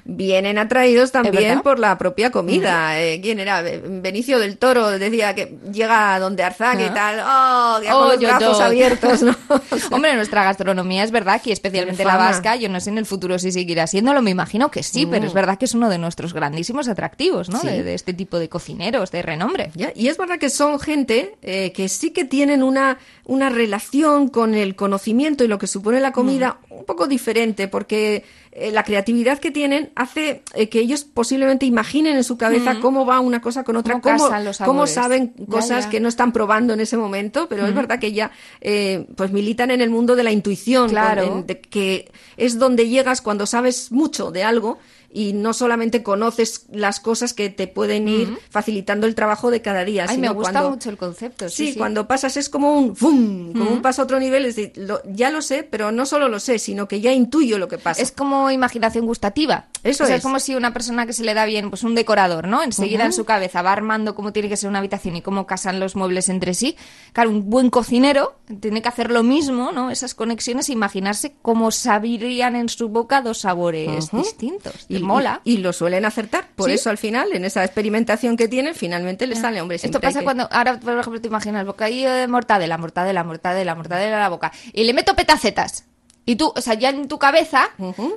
[0.04, 1.58] vienen atraídos también?
[1.58, 1.62] Mm.
[1.62, 3.00] por la propia comida.
[3.00, 3.62] Eh, ¿Quién era?
[3.62, 6.94] Be- Benicio del Toro decía que llega a donde Arzac y Ah.
[6.94, 9.34] tal, oh, Oh, con los yo, brazos abiertos, ¿no?
[9.90, 13.38] Hombre, nuestra gastronomía es verdad que especialmente la vasca, yo no sé en el futuro
[13.38, 16.32] si seguirá siéndolo, me imagino que sí, pero es verdad que es uno de nuestros
[16.34, 17.58] grandísimos atractivos, ¿no?
[17.58, 17.60] Mm.
[17.62, 17.66] Sí.
[17.68, 19.70] De, de este tipo de cocineros de renombre.
[19.74, 24.28] Ya, Y es verdad que son gente eh, que sí que tienen una, una relación
[24.28, 26.74] con el conocimiento y lo que supone la comida Mm.
[26.74, 28.24] un poco diferente, porque
[28.60, 33.06] eh, la creatividad que tienen hace eh, que ellos posiblemente imaginen en su cabeza cómo
[33.06, 34.00] va una cosa con otra.
[34.00, 34.28] Cómo
[34.64, 35.90] cómo, saben cosas ya.
[35.90, 39.70] que no están probando en ese momento, pero es verdad que ya eh, pues militan
[39.70, 41.26] en el mundo de la intuición, Claro.
[41.28, 44.78] con- en- de- que es donde llegas cuando sabes mucho de algo
[45.10, 49.84] y no solamente conoces las cosas que te pueden ir facilitando el trabajo de cada
[49.84, 50.04] día.
[50.08, 51.48] Ay, me sino gusta cuando- mucho el concepto.
[51.48, 51.78] Sí, Sí, sí.
[51.78, 53.52] cuando pasas es como un ¡fum!
[53.52, 54.44] Como un paso a otro nivel.
[54.44, 57.58] Es decir, lo- ya lo sé, pero no solo lo sé, sino que ya intuyo
[57.58, 58.02] lo que pasa.
[58.02, 59.68] Es como imaginación gustativa.
[59.82, 60.20] Eso o sea, es.
[60.20, 62.62] es como si una persona que se le da bien, pues un decorador, ¿no?
[62.62, 65.80] Enseguida en su cabeza va armando cómo tiene que ser una habitación y cómo casan
[65.80, 66.76] los muebles entre sí.
[67.12, 69.90] Claro, un buen cocinero tiene que hacer lo mismo, ¿no?
[69.90, 74.86] Esas conexiones e imaginarse cómo sabirían en su boca dos sabores distintos.
[74.88, 75.40] y, Y mola.
[75.44, 76.48] y, y lo suelen acertar.
[76.54, 76.74] Por Sí.
[76.74, 79.76] eso al final, en esa experimentación que tienen, finalmente les sale, hombre.
[79.82, 84.16] Esto pasa que- cuando, ahora por ejemplo te imaginas bocadillo de mortadela, mortadela, mortadela, mortadela
[84.16, 85.84] a la boca y le meto petacetas.
[86.28, 87.70] Y tú, o sea, ya en tu cabeza,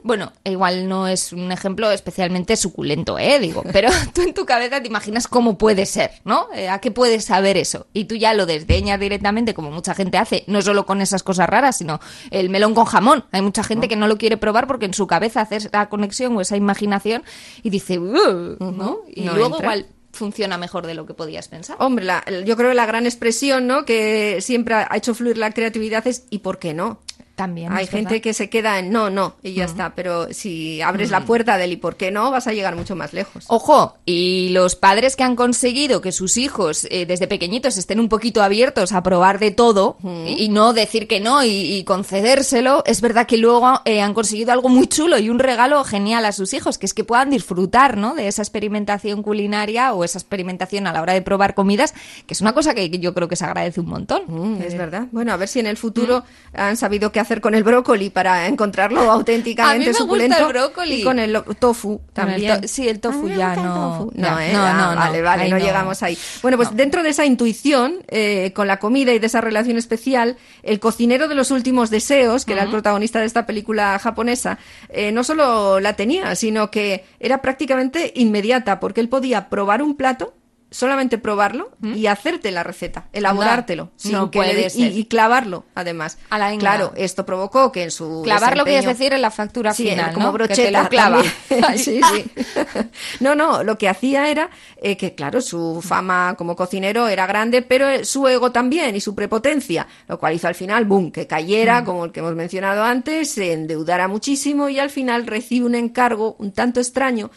[0.04, 3.40] bueno, igual no es un ejemplo especialmente suculento, ¿eh?
[3.40, 6.48] Digo, pero tú en tu cabeza te imaginas cómo puede ser, ¿no?
[6.54, 7.88] Eh, ¿A qué puedes saber eso?
[7.94, 11.48] Y tú ya lo desdeñas directamente, como mucha gente hace, no solo con esas cosas
[11.48, 13.24] raras, sino el melón con jamón.
[13.32, 16.36] Hay mucha gente que no lo quiere probar porque en su cabeza hace esa conexión
[16.36, 17.24] o esa imaginación
[17.64, 19.00] y dice, "Uh", ¿no?
[19.08, 19.62] Y No luego entra.
[19.74, 21.78] igual funciona mejor de lo que podías pensar.
[21.80, 23.86] Hombre, la- yo creo que la gran expresión, ¿no?
[23.86, 27.00] Que siempre ha hecho fluir la creatividad es ¿y por qué no?
[27.36, 27.72] También.
[27.72, 28.18] Hay gente verdad.
[28.18, 28.22] Mm.
[28.22, 29.96] que se queda en no, no, y ya está.
[29.96, 33.14] Pero si abres la puerta del y por qué no, vas a llegar mucho más
[33.14, 33.46] lejos.
[33.48, 38.10] Ojo, y los padres que han conseguido que sus hijos eh, desde pequeñitos estén un
[38.10, 42.84] poquito abiertos a probar de todo y, y no decir que no y, y concedérselo,
[42.86, 46.32] es verdad que luego eh, han conseguido algo muy chulo y un regalo genial a
[46.32, 48.16] sus hijos, que es que puedan disfrutar ¿no?
[48.16, 51.94] de esa experimentación culinaria o esa experimentación a la hora de probar comidas,
[52.28, 54.24] que es una cosa que yo creo que se agradece un montón.
[54.28, 55.08] Mm, es verdad.
[55.12, 58.48] Bueno, a ver si en el futuro han sabido qué hacer con el brócoli para
[58.48, 60.38] encontrarlo auténticamente A mí me gusta suculento.
[60.38, 60.96] el brócoli.
[60.96, 62.62] Y con el tofu el también.
[62.62, 64.12] to- sí, el tofu ya el no- tofu.
[64.16, 64.54] No, ¿eh?
[64.54, 65.00] no, Ah, no, no.
[65.00, 65.58] Vale, vale, no.
[65.58, 66.18] llegamos ahí.
[66.42, 70.38] Bueno, pues dentro de esa intuición eh, con la comida y de esa relación especial,
[70.64, 74.58] el cocinero de los últimos deseos, que era el protagonista de esta película japonesa,
[74.90, 79.96] eh, no solo la tenía, sino que era prácticamente inmediata, porque él podía probar un
[79.96, 80.34] plato
[80.72, 84.92] solamente probarlo y hacerte la receta, elaborártelo, sin no que puede y, ser.
[84.94, 86.18] y clavarlo, además.
[86.30, 89.22] A la claro, esto provocó que en su Clavar lo que es desempeño- decir en
[89.22, 90.32] la factura Sí, final, como ¿no?
[90.34, 91.22] Brocheta clava.
[91.76, 92.32] sí, sí.
[93.20, 94.50] No, no, lo que hacía era
[94.82, 99.02] eh, que, claro, su fama como cocinero era grande, pero eh, su ego también y
[99.02, 101.28] su prepotencia, lo cual hizo al final, boom, que Mm.
[101.28, 105.76] cayera, como el que hemos mencionado antes, se endeudara muchísimo y al final recibe un
[105.76, 107.30] encargo un tanto extraño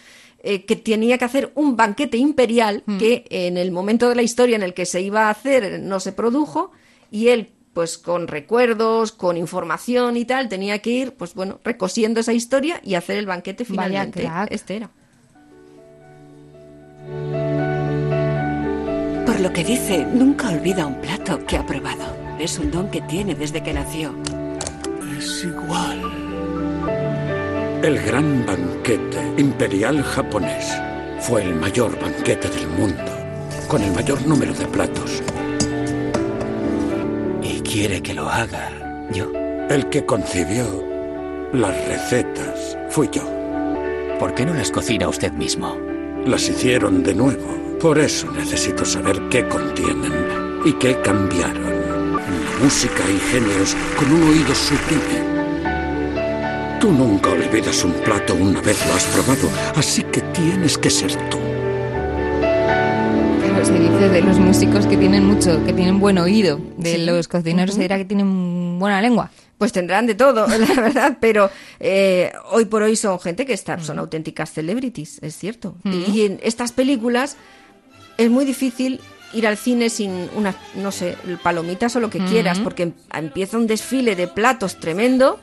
[0.44, 2.98] eh, que tenía que hacer un banquete imperial Mm.
[2.98, 5.98] que en el momento de la historia en el que se iba a hacer no
[6.00, 6.70] se produjo
[7.10, 12.20] y él pues con recuerdos, con información y tal, tenía que ir, pues bueno, recosiendo
[12.20, 14.20] esa historia y hacer el banquete Vaya finalmente.
[14.20, 14.52] crack.
[14.52, 14.90] Este era.
[19.26, 22.04] Por lo que dice, nunca olvida un plato que ha probado.
[22.38, 24.14] Es un don que tiene desde que nació.
[25.18, 26.03] Es igual.
[27.84, 30.74] El gran banquete imperial japonés
[31.20, 33.12] fue el mayor banquete del mundo,
[33.68, 35.22] con el mayor número de platos.
[37.42, 38.70] Y quiere que lo haga
[39.12, 39.30] yo.
[39.68, 40.64] El que concibió
[41.52, 43.28] las recetas fui yo.
[44.18, 45.76] ¿Por qué no las cocina usted mismo?
[46.24, 47.78] Las hicieron de nuevo.
[47.82, 52.16] Por eso necesito saber qué contienen y qué cambiaron.
[52.62, 55.33] Música y géneros con un oído sublime.
[56.84, 61.12] Tú nunca olvidas un plato una vez lo has probado, así que tienes que ser
[61.30, 61.38] tú.
[63.40, 66.60] Pero se dice de los músicos que tienen mucho, que tienen buen oído.
[66.76, 69.30] De los cocineros se dirá que tienen buena lengua.
[69.56, 71.48] Pues tendrán de todo, la verdad, pero
[71.80, 75.76] eh, hoy por hoy son gente que está, son auténticas celebrities, es cierto.
[75.84, 77.38] Y en estas películas
[78.18, 79.00] es muy difícil
[79.32, 83.56] ir al cine sin unas, no sé, palomitas o lo que quieras, porque em- empieza
[83.56, 85.40] un desfile de platos tremendo,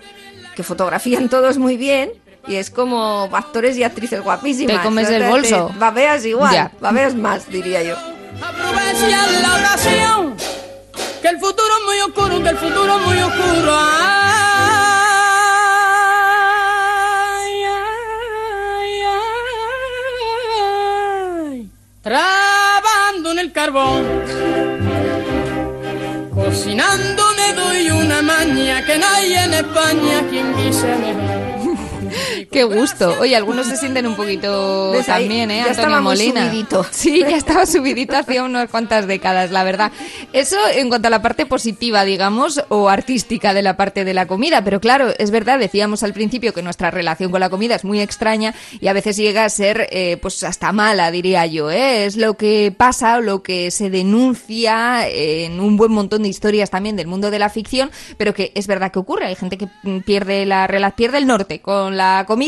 [0.61, 2.11] que fotografían todos muy bien,
[2.47, 4.77] y es como actores y actrices guapísimas.
[4.77, 5.71] Te comes el te- bolso.
[5.79, 6.71] babeas igual, Ya.
[6.79, 7.95] babeas más, diría yo.
[8.41, 10.35] Aprovecha la ocasión,
[11.21, 13.71] que el futuro es muy oscuro, que el futuro es muy oscuro.
[16.21, 19.17] Ay, ay, ay,
[21.49, 21.69] ay.
[22.03, 24.03] Trabando en el carbón,
[26.35, 27.30] cocinando
[27.81, 31.60] doy una maña que no hay en España quien guise mejor.
[32.51, 33.15] Qué gusto.
[33.21, 35.23] Oye, algunos se sienten un poquito ¿Ves ahí?
[35.23, 35.63] también, ¿eh?
[35.63, 36.49] Ya Antonio Molina.
[36.49, 36.85] subidito.
[36.91, 39.93] Sí, ya estaba subidito hacía unas cuantas décadas, la verdad.
[40.33, 44.27] Eso en cuanto a la parte positiva, digamos, o artística de la parte de la
[44.27, 44.65] comida.
[44.65, 48.01] Pero claro, es verdad, decíamos al principio que nuestra relación con la comida es muy
[48.01, 52.03] extraña y a veces llega a ser, eh, pues hasta mala, diría yo, ¿eh?
[52.05, 56.69] Es lo que pasa, o lo que se denuncia en un buen montón de historias
[56.69, 59.27] también del mundo de la ficción, pero que es verdad que ocurre.
[59.27, 59.69] Hay gente que
[60.05, 62.40] pierde la pierde el norte con la comida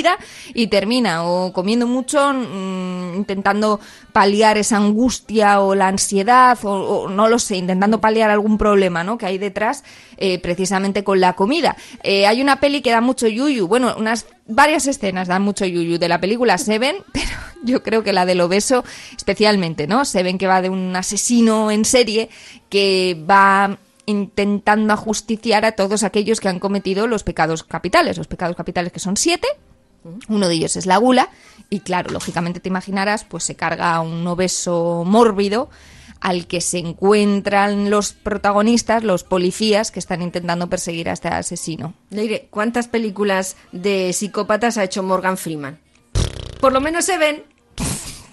[0.54, 3.80] y termina o comiendo mucho, mm, intentando
[4.12, 9.04] paliar esa angustia o la ansiedad o, o no lo sé, intentando paliar algún problema
[9.04, 9.18] ¿no?
[9.18, 9.84] que hay detrás
[10.18, 11.76] eh, precisamente con la comida.
[12.04, 15.98] Eh, hay una peli que da mucho yuyu, bueno, unas varias escenas dan mucho yuyu
[15.98, 17.28] de la película Seven, pero
[17.64, 18.84] yo creo que la del obeso
[19.16, 20.06] especialmente, ¿no?
[20.06, 22.30] Seven que va de un asesino en serie
[22.70, 28.56] que va intentando ajusticiar a todos aquellos que han cometido los pecados capitales, los pecados
[28.56, 29.48] capitales que son siete,
[30.28, 31.30] uno de ellos es la gula
[31.70, 35.70] y claro, lógicamente te imaginarás, pues se carga a un obeso mórbido
[36.20, 41.96] al que se encuentran los protagonistas, los policías que están intentando perseguir a este asesino.
[42.12, 45.80] Leire, ¿cuántas películas de psicópatas ha hecho Morgan Freeman?
[46.62, 47.44] Por lo menos se ven.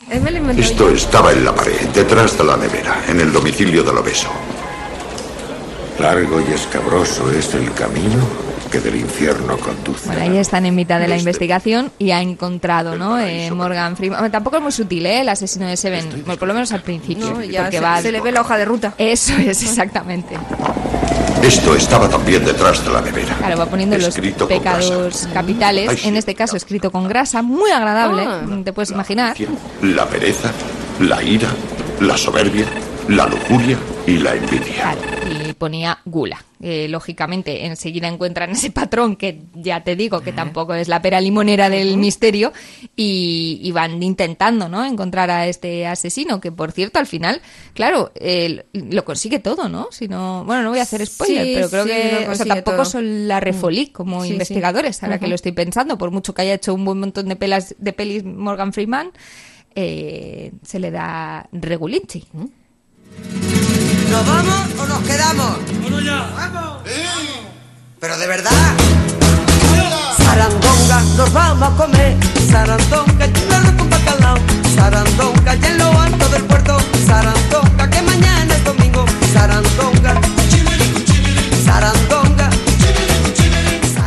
[0.08, 0.94] Eh, Esto yo.
[0.94, 4.28] estaba en la pared, detrás de la nevera, en el domicilio del obeso.
[5.98, 10.06] Largo y escabroso es el camino que del infierno conduce.
[10.06, 13.18] Bueno, ahí están en mitad de la investigación y ha encontrado, ¿no?
[13.18, 14.20] Eh, Morgan Freeman.
[14.20, 15.20] Bueno, tampoco es muy sutil, ¿eh?
[15.22, 17.30] El asesino de Seven, bueno, por lo menos al principio.
[17.30, 18.94] No, ya porque se, va- se le ve la hoja de ruta.
[18.98, 20.36] Eso es, exactamente.
[21.42, 23.34] Esto estaba también detrás de la nevera.
[23.38, 26.08] Claro, va poniendo los Escrito con pecados capitales, Ay, sí.
[26.08, 28.42] en este caso escrito con grasa, muy agradable, Ah.
[28.62, 29.34] te puedes imaginar.
[29.82, 30.50] La pereza,
[31.00, 31.48] la ira,
[32.00, 32.66] la soberbia,
[33.10, 34.94] la lujuria y la envidia.
[34.94, 35.00] Claro,
[35.48, 36.44] y ponía gula.
[36.62, 41.20] Eh, lógicamente, enseguida encuentran ese patrón que ya te digo que tampoco es la pera
[41.20, 42.52] limonera del misterio
[42.94, 44.84] y, y van intentando, ¿no?
[44.84, 47.40] Encontrar a este asesino que, por cierto, al final,
[47.74, 49.88] claro, eh, lo consigue todo, ¿no?
[49.90, 52.26] Si no, bueno, no voy a hacer spoiler, Sí, pero creo sí, que, o sea,
[52.26, 52.84] consigue tampoco todo.
[52.84, 54.32] son la refolí como Sí, sí.
[54.34, 57.36] investigadores, ahora que lo estoy pensando, por mucho que haya hecho un buen montón de
[57.36, 59.10] pelas de pelis Morgan Freeman,
[59.74, 62.24] eh, se le da regulinchi.
[64.10, 65.56] ¿Nos vamos o nos quedamos?
[65.82, 66.30] ¡Bueno ya!
[66.36, 66.82] ¡Vamos!
[68.00, 68.50] Pero de verdad.
[70.18, 72.16] Sarandonga, nos vamos a comer.
[72.50, 74.36] Sarandonga, arroz con bacalao.
[74.74, 76.78] Sarandonga, y en lo alto del puerto.
[77.06, 79.04] Sarandonga, que mañana es domingo.
[79.32, 80.20] Sarandonga.
[81.64, 82.50] Sarandonga.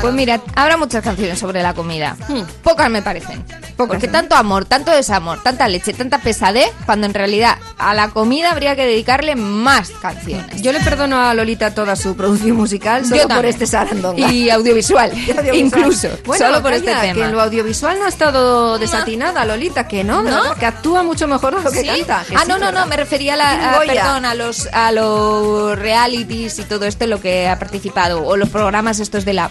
[0.02, 2.18] Pues mira, habrá muchas canciones sobre la comida.
[2.64, 3.46] Pocas me parecen.
[3.76, 8.52] Porque tanto amor, tanto desamor, tanta leche, tanta pesadez, cuando en realidad a la comida
[8.52, 10.62] habría que dedicarle más canciones.
[10.62, 14.32] Yo le perdono a Lolita toda su producción musical solo Yo por este sarandonga.
[14.32, 15.56] Y audiovisual, audiovisual.
[15.58, 17.14] incluso, Bueno, solo por calla, este tema.
[17.14, 20.56] Que en lo audiovisual no ha estado desatinada, Lolita, que no, ¿No?
[20.56, 21.88] que actúa mucho mejor de lo que ¿Sí?
[21.88, 22.24] canta.
[22.28, 24.92] que ah, sí, no, no, no, me refería a, la, a- perdón, a los, a
[24.92, 29.34] los realities y todo esto en lo que ha participado, o los programas estos de
[29.34, 29.50] la,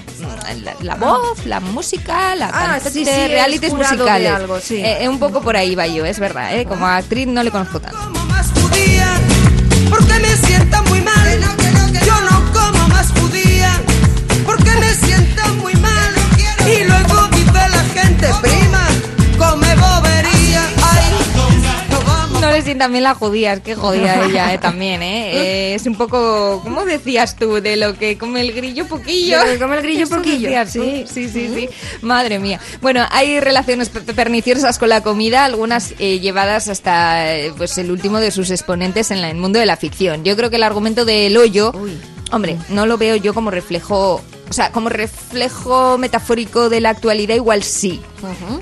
[0.63, 3.79] la, la voz, la música, la Ah, cantante, sí, sí, es realities de
[4.19, 4.43] musicales.
[4.43, 4.77] algo, sí.
[4.77, 7.51] Eh, eh, un poco por ahí va yo, es verdad, eh, como actriz no le
[7.51, 7.99] conozco tanto.
[8.27, 9.09] más judía,
[9.91, 11.41] porque me sienta muy mal.
[12.05, 13.73] Yo no como más judía,
[14.45, 16.13] porque me sienta muy mal.
[16.67, 18.29] Y luego dice la gente,
[22.63, 25.33] sientan bien las judías, qué jodida ella eh, también, ¿eh?
[25.73, 27.61] Eh, Es un poco, ¿cómo decías tú?
[27.61, 29.39] De lo que come el grillo poquillo.
[29.41, 31.05] De lo que come el grillo poquillo, sí.
[31.07, 31.69] sí, sí, sí.
[32.03, 32.61] Madre mía.
[32.81, 37.91] Bueno, hay relaciones per- perniciosas con la comida, algunas eh, llevadas hasta eh, pues el
[37.91, 40.25] último de sus exponentes en la- en el mundo de la ficción.
[40.25, 41.73] Yo creo que el argumento del hoyo,
[42.31, 44.23] hombre, no lo veo yo como reflejo...
[44.49, 48.03] O sea, como reflejo metafórico de la actualidad igual sí,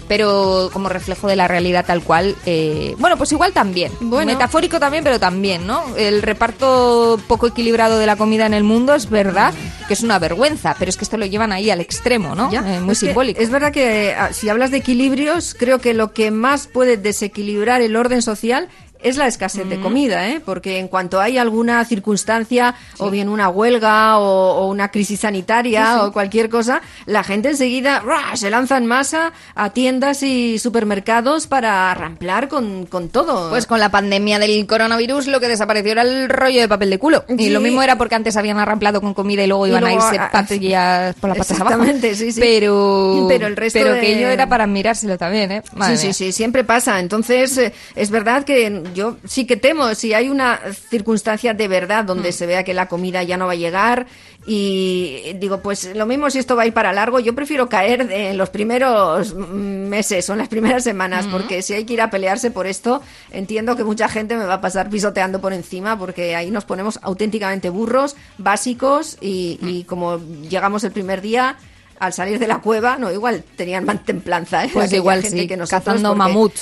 [0.07, 3.91] pero como reflejo de la realidad tal cual, eh, bueno, pues igual también.
[4.01, 4.33] Bueno.
[4.33, 5.83] Metafórico también, pero también, ¿no?
[5.97, 9.53] El reparto poco equilibrado de la comida en el mundo es verdad
[9.89, 12.53] que es una vergüenza, pero es que esto lo llevan ahí al extremo, ¿no?
[12.53, 13.41] Ya, Eh, muy es simbólico.
[13.41, 17.81] Es verdad que ah, si hablas de equilibrios, creo que lo que más puede desequilibrar
[17.83, 18.69] el orden social
[19.03, 20.41] es la escasez de comida, ¿eh?
[20.45, 25.87] porque en cuanto hay alguna circunstancia, o bien una huelga, o, o una crisis sanitaria,
[25.87, 26.07] Sí, sí.
[26.07, 28.37] o cualquier cosa, la gente enseguida ¡ruah!
[28.37, 33.51] se lanza en masa a tiendas y supermercados para ramplar con, con todo.
[33.51, 36.99] Pues con la pandemia del coronavirus lo que desapareció era el rollo de papel de
[36.99, 37.25] culo.
[37.39, 40.01] Y lo mismo era porque antes habían arramplado con comida y luego Y iban luego,
[40.03, 41.75] a irse ah, patillas por las patas abajo.
[41.77, 42.41] Exactamente, sí, sí.
[42.41, 45.63] Pero, Pero el resto pero de- que ello era para mirárselo también, ¿eh?
[45.75, 46.13] Madre sí, mía.
[46.15, 46.99] sí, sí, siempre pasa.
[47.01, 50.59] Entonces, eh, es verdad que yo sí que temo, si hay una
[50.91, 52.33] circunstancia de verdad donde Mm.
[52.33, 54.07] se vea que la comida ya no va a llegar
[54.47, 58.11] y digo, pues lo mismo si esto va a ir para largo, yo prefiero caer
[58.11, 61.31] en los primeros meses o en las primeras semanas, Mm.
[61.31, 64.55] porque si hay que ir a pelearse por esto, entiendo que mucha gente me va
[64.55, 69.69] a pasar pisoteando por encima, porque ahí nos ponemos auténticamente burros, básicos y, Mm.
[69.69, 71.57] y como llegamos el primer día...
[72.01, 74.71] Al salir de la cueva, no, igual tenían más templanza, ¿eh?
[74.73, 76.53] Pues igual gente sí, que nosotros, cazando mamut.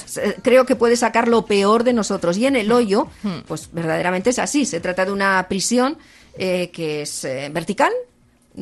[0.42, 2.36] creo que puede sacar lo peor de nosotros.
[2.36, 3.38] Y en el hoyo, Hmm.
[3.46, 4.66] pues verdaderamente es así.
[4.66, 5.96] Se trata de una prisión
[6.36, 7.92] eh, que es eh, vertical,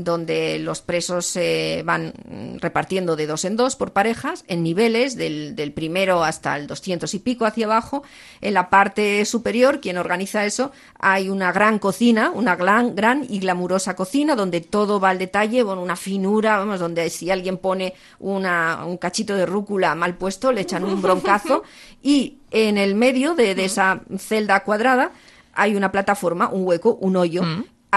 [0.04, 5.16] donde los presos se van mm, repartiendo de dos en dos por parejas, en niveles,
[5.16, 8.02] del, del primero hasta el 200 y pico hacia abajo.
[8.40, 13.38] En la parte superior, quien organiza eso, hay una gran cocina, una gran, gran y
[13.38, 17.94] glamurosa cocina, donde todo va al detalle, con una finura, vamos, donde si alguien pone
[18.18, 21.62] una, un cachito de rúcula mal puesto, le echan un broncazo.
[22.02, 25.12] y en el medio de, de esa celda cuadrada
[25.56, 27.42] hay una plataforma, un hueco, un hoyo.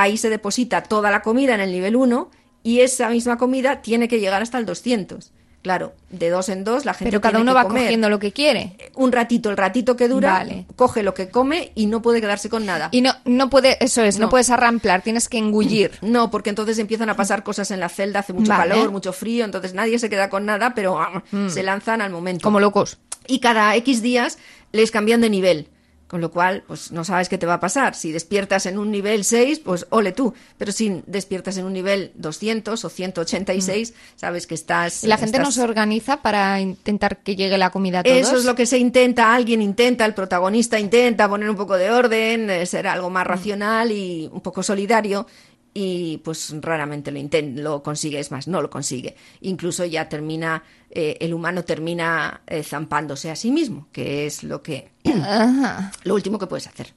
[0.01, 2.29] Ahí se deposita toda la comida en el nivel 1
[2.63, 5.31] y esa misma comida tiene que llegar hasta el 200.
[5.62, 7.83] Claro, de dos en dos la gente Pero cada tiene uno que va comer.
[7.83, 8.77] cogiendo lo que quiere.
[8.95, 10.65] Un ratito, el ratito que dura, Vale.
[10.77, 12.88] coge lo que come y no puede quedarse con nada.
[12.93, 14.29] Y no, no puede, eso es, no, No.
[14.29, 15.91] puedes arramplar, tienes que engullir.
[16.01, 18.69] No, porque entonces empiezan a pasar cosas en la celda, hace mucho Vale.
[18.69, 22.41] calor, mucho frío, entonces nadie se queda con nada, pero ah, se lanzan al momento.
[22.43, 22.97] Como locos.
[23.27, 24.38] Y cada X días
[24.71, 25.67] les cambian de nivel.
[26.09, 27.93] Con lo cual, pues no sabes qué te va a pasar.
[27.93, 30.33] Si despiertas en un nivel 6, pues ole tú.
[30.57, 35.03] Pero si despiertas en un nivel 200 o 186, sabes que estás...
[35.03, 38.17] Y la gente no estás- se organiza para intentar que llegue la comida a todos.
[38.17, 41.91] Eso es lo que se intenta, alguien intenta, el protagonista intenta poner un poco de
[41.91, 45.27] orden, eh, ser algo más racional y un poco solidario.
[45.73, 49.15] Y pues raramente lo, lo consigue, es más, no lo consigue.
[49.41, 54.62] Incluso ya termina, eh, el humano termina eh, zampándose a sí mismo, que es lo
[54.63, 55.91] que Ajá.
[56.03, 56.93] lo último que puedes hacer.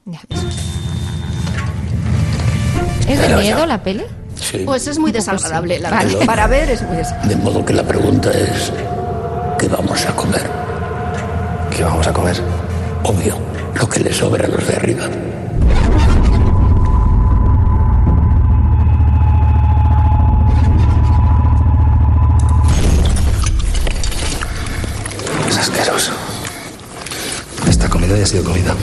[3.07, 4.03] ¿Es de miedo la peli?
[4.35, 4.63] Sí.
[4.65, 6.09] Pues es muy desagradable, la Vale.
[6.13, 6.25] verdad.
[6.25, 7.35] Para ver es muy desagradable.
[7.35, 8.71] De modo que la pregunta es,
[9.59, 10.49] ¿qué vamos a comer?
[11.75, 12.37] ¿Qué vamos a comer?
[13.03, 13.37] Obvio,
[13.79, 15.07] lo que le sobra a los de arriba.
[27.67, 28.73] Esta comida ya ha sido comida.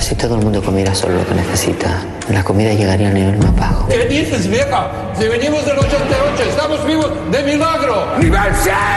[0.00, 3.56] Si todo el mundo comiera solo lo que necesita, la comida llegaría al nivel más
[3.56, 3.88] bajo.
[3.88, 4.88] ¿Qué dices, vieja?
[5.18, 8.16] Si venimos del 88, estamos vivos de milagro.
[8.18, 8.52] ¡Nivel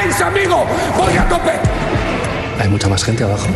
[0.05, 0.65] 6, amigo!
[0.95, 1.53] ¡Voy a tope!
[2.59, 3.47] ¿Hay mucha más gente abajo?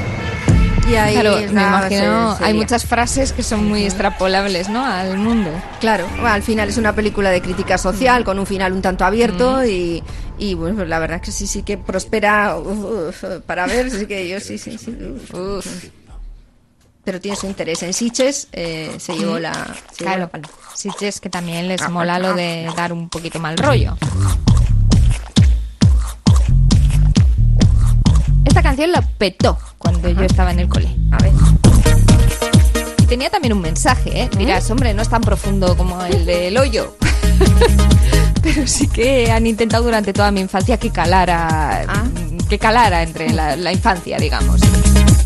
[0.87, 4.85] Y ahí Claro, me imagino, hay muchas frases que son muy extrapolables, ¿no?
[4.85, 5.49] Al mundo.
[5.79, 9.03] Claro, bueno, al final es una película de crítica social con un final un tanto
[9.03, 9.65] abierto Mm.
[9.69, 10.03] y,
[10.37, 14.39] y, bueno, la verdad que sí, sí que prospera uf, para ver, sí que yo
[14.39, 14.95] sí, sí, sí.
[15.33, 15.65] uf.
[17.03, 17.83] Pero tiene su interés.
[17.83, 22.19] En Siches eh, se llevó la, se llevó Claro, la es que también les mola
[22.19, 23.95] lo de dar un poquito mal rollo.
[28.75, 30.93] Canción la petó cuando yo estaba en el cole.
[31.11, 31.31] A ver.
[32.97, 34.29] Y tenía también un mensaje, ¿eh?
[34.37, 36.97] Dirás, hombre, no es tan profundo como el del hoyo.
[38.43, 41.85] Pero sí que han intentado durante toda mi infancia que calara,
[42.49, 44.59] que calara entre la, la infancia, digamos.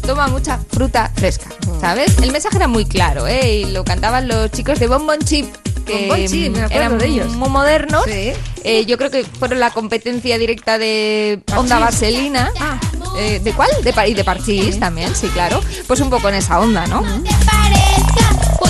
[0.10, 1.49] Toma mucha fruta fresca,
[1.80, 2.18] ¿sabes?
[2.18, 3.60] El mensaje era muy claro, ¿eh?
[3.60, 5.45] Y lo cantaban los chicos de Bonbon Chip.
[5.86, 7.32] Que Chip, me eran de ellos.
[7.34, 8.07] muy modernos.
[8.07, 8.36] Eh,
[8.88, 12.51] yo creo que fueron la competencia directa de Onda Vaselina.
[13.20, 13.70] Eh, ¿De cuál?
[13.84, 15.62] De, y de Parchís también, sí, claro.
[15.86, 17.03] Pues un poco en esa onda, ¿no?
[17.03, 18.68] Exprimirla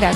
[0.00, 0.12] ra,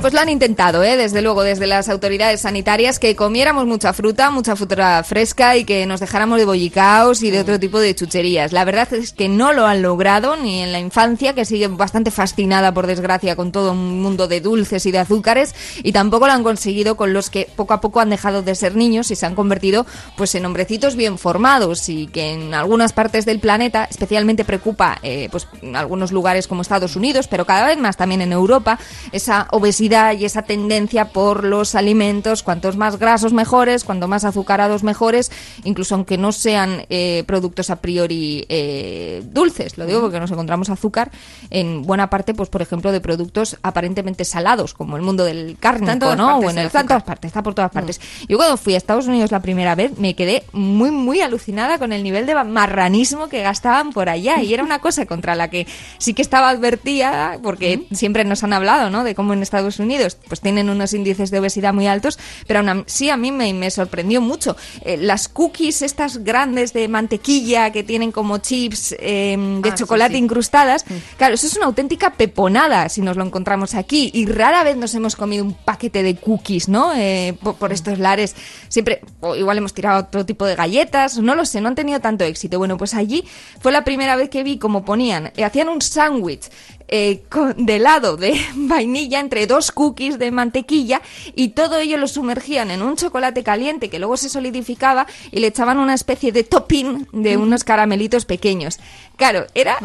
[0.00, 0.96] Pues lo han intentado, ¿eh?
[0.96, 5.86] desde luego, desde las autoridades sanitarias, que comiéramos mucha fruta, mucha fruta fresca y que
[5.86, 8.52] nos dejáramos de bollicaos y de otro tipo de chucherías.
[8.52, 12.12] La verdad es que no lo han logrado ni en la infancia, que sigue bastante
[12.12, 16.32] fascinada, por desgracia, con todo un mundo de dulces y de azúcares, y tampoco lo
[16.32, 19.26] han conseguido con los que poco a poco han dejado de ser niños y se
[19.26, 19.84] han convertido
[20.16, 25.28] pues en hombrecitos bien formados y que en algunas partes del planeta especialmente preocupa eh,
[25.32, 28.78] pues en algunos lugares como Estados Unidos, pero cada vez más también en Europa,
[29.10, 34.82] esa obesidad y esa tendencia por los alimentos, cuantos más grasos mejores, cuanto más azucarados
[34.82, 35.30] mejores,
[35.64, 40.68] incluso aunque no sean eh, productos a priori eh, dulces, lo digo porque nos encontramos
[40.68, 41.10] azúcar
[41.50, 46.16] en buena parte, pues por ejemplo, de productos aparentemente salados, como el mundo del cárnico,
[46.16, 46.26] ¿no?
[46.26, 48.00] partes O en el está en todas partes, está por todas partes.
[48.28, 51.92] Yo cuando fui a Estados Unidos la primera vez me quedé muy, muy alucinada con
[51.92, 54.42] el nivel de marranismo que gastaban por allá.
[54.42, 55.66] Y era una cosa contra la que
[55.98, 59.04] sí que estaba advertida, porque siempre nos han hablado, ¿no?
[59.04, 62.68] De cómo en Estados Unidos pues tienen unos índices de obesidad muy altos, pero aún
[62.68, 64.56] así a mí me, me sorprendió mucho.
[64.84, 70.14] Eh, las cookies estas grandes de mantequilla que tienen como chips eh, de Ah, chocolate
[70.14, 70.18] sí.
[70.20, 70.84] incrustadas,
[71.16, 74.10] claro, eso es una auténtica peponada si nos lo encontramos aquí.
[74.14, 76.92] Y rara vez nos hemos comido un paquete de cookies, ¿no?
[76.94, 78.34] Eh, por, por estos lares.
[78.68, 82.00] Siempre, o igual hemos tirado otro tipo de galletas, no lo sé, no han tenido
[82.00, 82.58] tanto éxito.
[82.58, 83.24] Bueno, pues allí
[83.60, 86.48] fue la primera vez que vi cómo ponían, eh, hacían un sándwich
[86.88, 91.02] eh, con- de helado de vainilla entre dos cookies de mantequilla
[91.34, 95.48] y todo ello lo sumergían en un chocolate caliente que luego se solidificaba y le
[95.48, 98.78] echaban una especie de topping de unos caramelitos pequeños.
[99.16, 99.76] Claro, era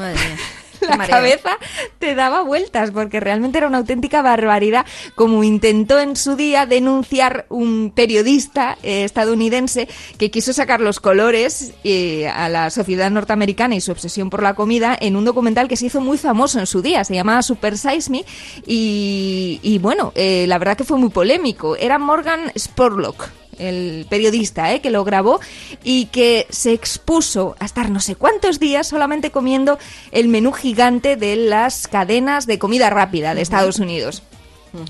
[0.97, 1.57] la cabeza
[1.99, 7.45] te daba vueltas porque realmente era una auténtica barbaridad como intentó en su día denunciar
[7.49, 13.81] un periodista eh, estadounidense que quiso sacar los colores eh, a la sociedad norteamericana y
[13.81, 16.81] su obsesión por la comida en un documental que se hizo muy famoso en su
[16.81, 18.25] día, se llamaba Super Size Me
[18.65, 24.73] y, y bueno, eh, la verdad que fue muy polémico, era Morgan Spurlock el periodista
[24.73, 24.81] ¿eh?
[24.81, 25.39] que lo grabó
[25.83, 29.79] y que se expuso a estar no sé cuántos días solamente comiendo
[30.11, 34.23] el menú gigante de las cadenas de comida rápida de Estados Unidos.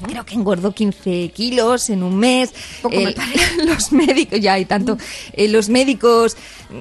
[0.05, 2.53] Creo que engordó 15 kilos en un mes.
[2.81, 3.15] Poco me El-
[3.67, 4.97] los médicos, ya hay tanto.
[5.33, 6.37] eh, los médicos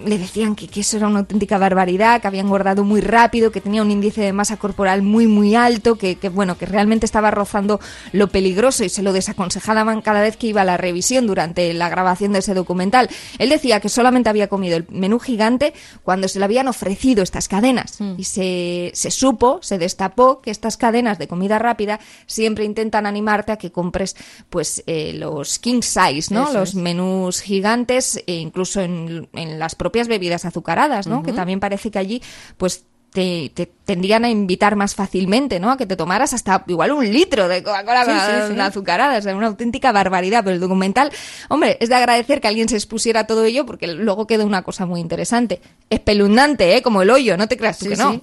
[0.07, 3.61] le decían que, que eso era una auténtica barbaridad, que había engordado muy rápido, que
[3.61, 7.31] tenía un índice de masa corporal muy, muy alto, que, que, bueno, que realmente estaba
[7.31, 7.81] rozando
[8.13, 11.89] lo peligroso y se lo desaconsejaban cada vez que iba a la revisión durante la
[11.89, 13.11] grabación de ese documental.
[13.39, 15.75] Él decía que solamente había comido el menú gigante
[16.05, 20.77] cuando se le habían ofrecido estas cadenas y se, se supo, se destapó que estas
[20.77, 24.17] cadenas de comida rápida siempre intentan animarte a que compres
[24.51, 26.45] pues eh, los king size, ¿no?
[26.49, 26.75] Eso los es.
[26.75, 31.23] menús gigantes e incluso en, en las propias bebidas azucaradas, ¿no?
[31.23, 32.23] Que también parece que allí
[32.57, 35.71] pues te, te tendrían a invitar más fácilmente, ¿no?
[35.71, 38.11] A que te tomaras hasta igual un litro de Coca-Cola Sí,
[38.49, 38.61] sí, sí.
[38.61, 39.19] azucarada.
[39.19, 40.43] O sea, una auténtica barbaridad.
[40.43, 41.13] Pero el documental,
[41.51, 44.63] hombre, es de agradecer que alguien se expusiera a todo ello porque luego queda una
[44.63, 45.61] cosa muy interesante.
[45.91, 46.81] Espeluznante, ¿eh?
[46.83, 48.21] Como el hoyo, no te creas tú que no.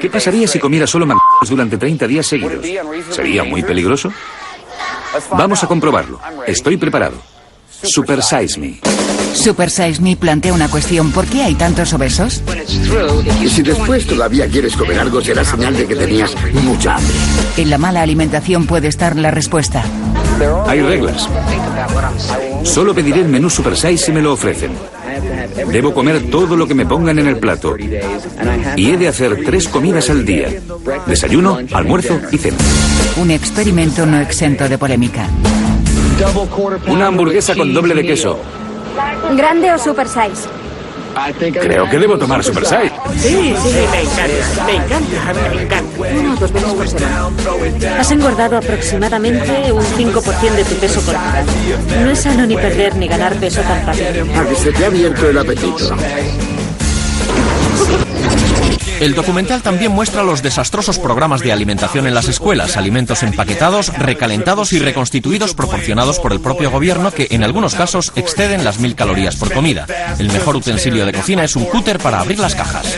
[0.00, 2.64] ¿Qué pasaría si comiera solo McDonald's durante 30 días seguidos?
[3.10, 4.12] ¿Sería muy peligroso?
[5.32, 6.18] Vamos a comprobarlo.
[6.46, 7.16] Estoy preparado.
[7.82, 8.80] Super Size Me.
[9.34, 11.10] Super Size Me plantea una cuestión.
[11.10, 12.42] ¿Por qué hay tantos obesos?
[13.42, 17.14] Y si después todavía quieres comer algo, será señal de que tenías mucha hambre.
[17.56, 19.84] En la mala alimentación puede estar la respuesta.
[20.66, 21.28] Hay reglas.
[22.62, 24.72] Solo pediré el menú Super Size si me lo ofrecen.
[25.70, 27.76] Debo comer todo lo que me pongan en el plato.
[28.76, 30.48] Y he de hacer tres comidas al día.
[31.06, 32.56] Desayuno, almuerzo y cena.
[33.16, 35.28] Un experimento no exento de polémica.
[36.88, 38.38] Una hamburguesa con doble de queso.
[39.36, 40.61] ¿Grande o super size?
[41.38, 42.64] Creo que debo tomar Super.
[42.66, 46.18] Sí, sí, me encanta, me encanta, me encanta.
[46.18, 47.30] Uno o dos veces por semana.
[47.98, 51.44] Has engordado aproximadamente un 5% de tu peso corporal.
[52.02, 54.24] No es sano ni perder ni ganar peso tan rápido.
[54.40, 55.96] A que se te ha abierto el apetito.
[59.02, 64.72] El documental también muestra los desastrosos programas de alimentación en las escuelas, alimentos empaquetados, recalentados
[64.72, 69.34] y reconstituidos proporcionados por el propio gobierno que en algunos casos exceden las mil calorías
[69.34, 69.88] por comida.
[70.20, 72.96] El mejor utensilio de cocina es un cúter para abrir las cajas.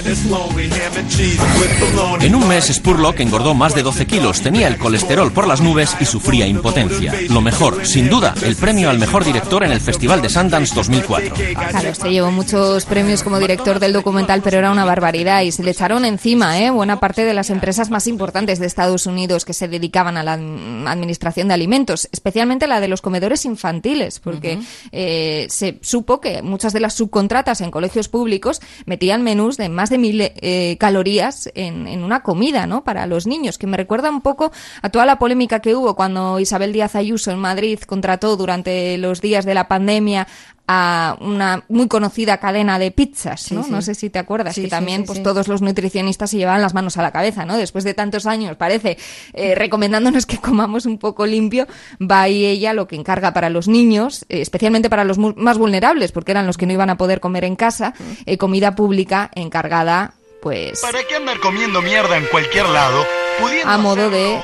[2.20, 5.96] En un mes Spurlock engordó más de 12 kilos, tenía el colesterol por las nubes
[6.00, 7.14] y sufría impotencia.
[7.30, 11.34] Lo mejor, sin duda, el premio al mejor director en el Festival de Sundance 2004.
[11.70, 15.62] Claro, se llevó muchos premios como director del documental, pero era una barbaridad y se
[15.62, 16.70] le echaron encima ¿eh?
[16.70, 20.32] buena parte de las empresas más importantes de Estados Unidos que se dedicaban a la
[20.32, 24.58] administración de alimentos, especialmente la de los comedores infantiles, porque
[24.92, 29.90] eh, se supo que muchas de las subcontratas en colegios públicos metían menús de más
[29.90, 32.82] de mil eh, calorías en, en una comida, ¿no?
[32.82, 36.40] Para los niños, que me recuerda un poco a toda la polémica que hubo cuando
[36.40, 40.26] Isabel Díaz Ayuso en Madrid contrató durante los días de la pandemia
[40.66, 43.62] a una muy conocida cadena de pizzas, ¿no?
[43.62, 43.72] Sí, sí.
[43.72, 45.22] No sé si te acuerdas, Sí, que también sí, pues sí.
[45.22, 47.56] todos los nutricionistas se llevaban las manos a la cabeza, ¿no?
[47.56, 48.96] Después de tantos años, parece,
[49.34, 51.66] eh, recomendándonos que comamos un poco limpio,
[52.00, 56.12] va ahí ella lo que encarga para los niños, eh, especialmente para los más vulnerables,
[56.12, 57.92] porque eran los que no iban a poder comer en casa,
[58.24, 63.04] eh, comida pública encargada, pues, ¿Para qué andar comiendo mierda en cualquier lado?
[63.40, 64.40] Pudiendo a modo de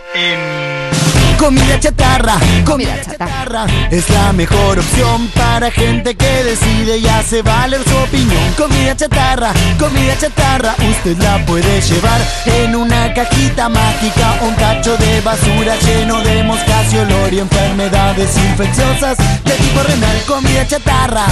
[1.41, 3.64] Comida chatarra, comida chatarra.
[3.91, 8.53] es la mejor opción para gente que decide y hace valer su opinión.
[8.59, 15.22] Comida chatarra, comida chatarra, usted la puede llevar en una cajita mágica, un tacho de
[15.22, 20.22] basura lleno de moscas y olor y enfermedades infecciosas de tipo renal.
[20.26, 21.24] Comida chatarra,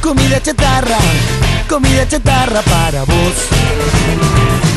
[0.00, 0.96] comida chatarra,
[1.68, 4.73] comida chatarra para vos.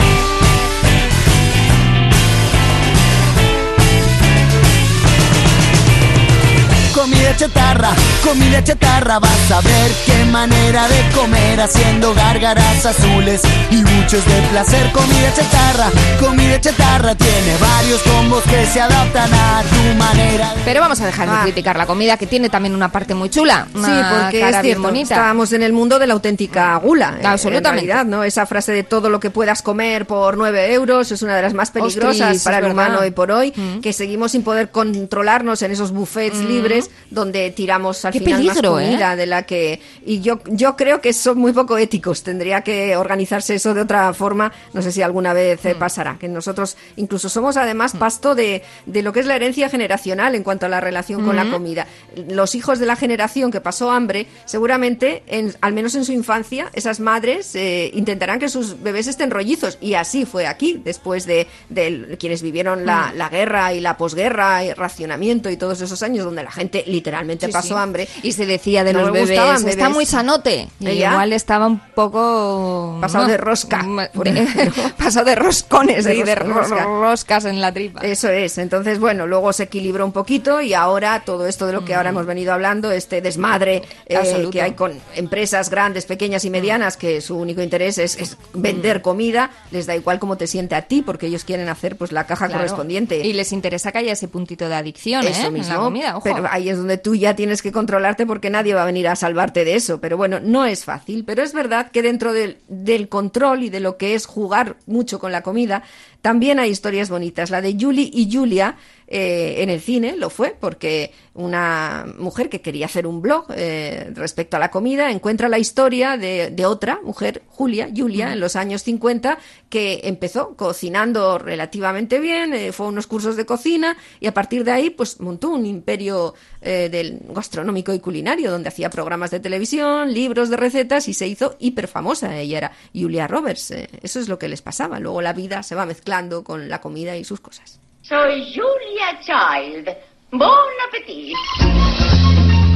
[6.97, 7.91] Comida chatarra,
[8.23, 14.41] comida chatarra, vas a ver qué manera de comer haciendo gárgaras azules y muchos de
[14.49, 14.91] placer.
[14.91, 15.89] Comida chatarra,
[16.19, 20.55] comida chatarra, tiene varios combos que se adaptan a tu manera.
[20.55, 23.29] de- Pero vamos a dejar de criticar la comida, que tiene también una parte muy
[23.29, 23.67] chula.
[23.73, 25.13] Sí, porque cara es bien cierto, bonita.
[25.15, 27.17] estábamos en el mundo de la auténtica gula.
[27.21, 27.83] eh, Absolutamente.
[27.83, 28.23] En realidad, ¿no?
[28.23, 31.53] Esa frase de todo lo que puedas comer por 9 euros es una de las
[31.53, 32.75] más peligrosas para el verdad.
[32.75, 32.87] Mm.
[32.87, 33.51] humano hoy por hoy,
[33.83, 38.71] que seguimos sin poder controlarnos en esos buffets libres donde tiramos al Qué final peligro,
[38.73, 39.15] más comida ¿eh?
[39.15, 39.79] de la que...
[40.05, 42.23] Y yo, yo creo que son muy poco éticos.
[42.23, 44.51] Tendría que organizarse eso de otra forma.
[44.73, 45.67] No sé si alguna vez Mm.
[45.67, 46.17] eh, pasará.
[46.19, 50.43] Que nosotros incluso somos además pasto de, de lo que es la herencia generacional en
[50.43, 51.51] cuanto a la relación con la Ujú.
[51.53, 51.87] comida.
[52.29, 56.69] Los hijos de la generación que pasó hambre, seguramente, en- al menos en su infancia,
[56.73, 59.77] esas madres eh, intentarán que sus bebés estén rollizos.
[59.81, 63.17] Y así fue aquí, después de, de quienes vivieron la, Mm.
[63.17, 67.47] la guerra y la posguerra y racionamiento y todos esos años donde la gente literalmente
[67.47, 67.73] Sí, pasó sí.
[67.75, 68.07] hambre.
[68.23, 70.67] Y se decía de No los bebés, gustaban está muy sanote.
[70.79, 72.97] Y igual estaba un poco...
[73.01, 73.31] Pasado ¿no?
[73.31, 73.85] de rosca,
[74.23, 76.83] de- pasado de roscones De y de ros- rosca.
[76.83, 78.01] ro- roscas en la tripa.
[78.01, 78.57] Eso es.
[78.57, 82.09] Entonces, bueno, luego se equilibró un poquito y ahora todo esto de lo que ahora
[82.09, 87.21] hemos venido hablando, este desmadre eh, que hay con empresas grandes, pequeñas y medianas, que
[87.21, 91.01] su único interés es, es vender comida, les da igual cómo te siente a ti,
[91.01, 92.59] porque ellos quieren hacer pues la caja Claro.
[92.61, 93.25] correspondiente.
[93.25, 95.31] Y les interesa que haya ese puntito de adicción, ¿eh?
[95.31, 96.23] Eso en mismo, la comida, ojo.
[96.23, 99.65] pero es donde tú ya tienes que controlarte porque nadie va a venir a salvarte
[99.65, 99.99] de eso.
[100.01, 101.23] Pero bueno, no es fácil.
[101.25, 105.19] Pero es verdad que dentro del, del control y de lo que es jugar mucho
[105.19, 105.83] con la comida,
[106.21, 107.49] también hay historias bonitas.
[107.49, 108.75] La de Julie y Julia
[109.09, 114.11] eh, en el cine lo fue porque una mujer que quería hacer un blog eh,
[114.13, 118.57] respecto a la comida encuentra la historia de, de otra mujer, Julia, Julia, en los
[118.57, 119.37] años 50,
[119.69, 124.65] que empezó cocinando relativamente bien, eh, fue a unos cursos de cocina y a partir
[124.65, 129.39] de ahí pues montó un imperio eh, del gastronómico y culinario donde hacía programas de
[129.39, 132.37] televisión, libros de recetas y se hizo hiper famosa.
[132.37, 133.71] Ella era Julia Roberts.
[133.71, 134.99] eso es lo que les pasaba.
[134.99, 136.06] Luego la vida se va mezclando
[136.43, 137.81] con la comida y sus cosas.
[138.01, 139.89] Soy Julia Child.
[140.31, 140.49] Bon
[140.87, 141.35] appetit.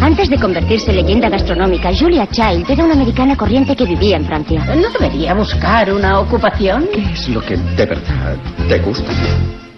[0.01, 4.25] Antes de convertirse en leyenda gastronómica, Julia Child era una americana corriente que vivía en
[4.25, 4.65] Francia.
[4.75, 6.89] ¿No debería buscar una ocupación?
[6.93, 8.35] ¿Qué es lo que de verdad
[8.67, 9.11] te gusta?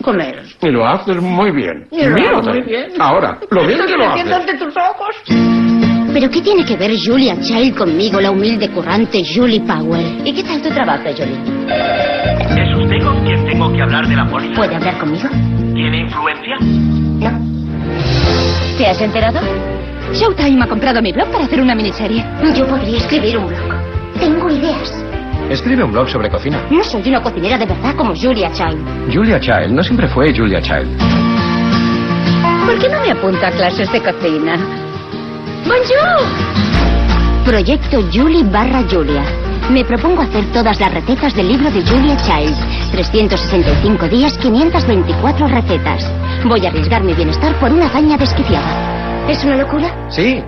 [0.01, 0.43] Comer.
[0.61, 1.87] Y lo haces muy bien.
[1.91, 2.99] Y lo muy bien.
[2.99, 4.31] Ahora, lo bien que lo haces.
[4.31, 5.82] ante tus ojos.
[6.13, 10.21] ¿Pero qué tiene que ver Julia Child conmigo, la humilde currante Julie Powell?
[10.23, 11.39] ¿Y qué tal tu trabajo, Julie?
[11.67, 14.53] ¿Es usted con quien tengo que hablar de la póliza?
[14.53, 15.27] ¿Puede hablar conmigo?
[15.73, 16.57] ¿Tiene influencia?
[18.77, 19.39] ¿Te has enterado?
[20.13, 22.23] Showtime ha comprado mi blog para hacer una miniserie.
[22.55, 23.73] Yo podría escribir un blog.
[24.19, 24.93] Tengo ideas.
[25.49, 26.61] Escribe un blog sobre cocina.
[26.69, 29.11] No soy una cocinera de verdad como Julia Child.
[29.11, 30.95] Julia Child no siempre fue Julia Child.
[32.67, 34.57] ¿Por qué no me apunta a clases de cocina?
[35.65, 36.53] ¡Bonjour!
[37.45, 39.23] Proyecto Julie barra Julia.
[39.69, 42.91] Me propongo hacer todas las recetas del libro de Julia Child.
[42.91, 46.11] 365 días, 524 recetas.
[46.45, 49.27] Voy a arriesgar mi bienestar por una hazaña desquiciada.
[49.29, 49.89] ¿Es una locura?
[50.09, 50.43] Sí.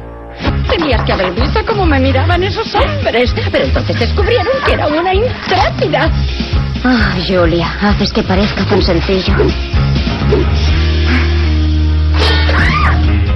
[0.69, 3.33] Tenías que haber visto cómo me miraban esos hombres.
[3.51, 6.11] Pero entonces descubrieron que era una intrépida.
[6.83, 9.33] Ah, Julia, haces que parezca tan sencillo.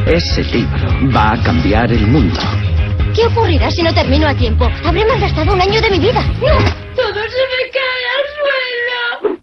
[0.10, 2.40] Ese libro va a cambiar el mundo.
[3.14, 4.68] ¿Qué ocurrirá si no termino a tiempo?
[4.84, 6.20] Habré malgastado un año de mi vida.
[6.42, 6.48] ¡No!
[6.96, 8.26] Todo se me cae al
[9.30, 9.40] suelo.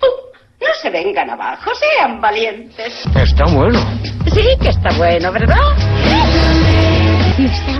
[0.00, 0.06] Uh,
[0.60, 3.04] no se vengan abajo, sean valientes.
[3.16, 3.80] Está bueno.
[4.32, 5.58] Sí que está bueno, ¿verdad?
[5.58, 7.75] Ahogando.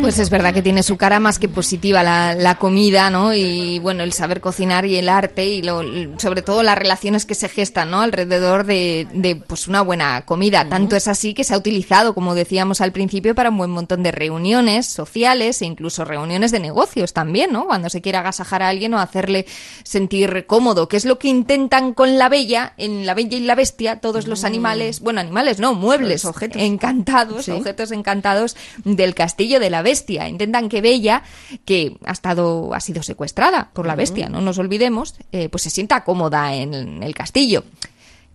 [0.00, 3.34] Pues es verdad que tiene su cara más que positiva la, la comida, ¿no?
[3.34, 5.84] Y bueno, el saber cocinar y el arte y lo-
[6.18, 8.00] sobre todo las relaciones que se gestan, ¿no?
[8.00, 10.66] Alrededor de, de, pues una buena comida.
[10.68, 14.02] Tanto es así que se ha utilizado, como decíamos al principio, para un buen montón
[14.02, 17.66] de reuniones sociales e incluso reuniones de negocios también, ¿no?
[17.66, 19.44] Cuando se quiere agasajar a alguien o hacerle
[19.84, 23.54] sentir cómodo, que es lo que intentan con la bella, en la bella y la
[23.54, 29.68] bestia, todos los animales, bueno, animales no, muebles, objetos encantados, objetos encantados del castillo de
[29.70, 30.28] la bestia.
[30.28, 31.22] Intentan que Bella,
[31.64, 35.70] que ha estado, ha sido secuestrada por la bestia, no nos olvidemos, eh, pues se
[35.70, 37.64] sienta cómoda en el castillo.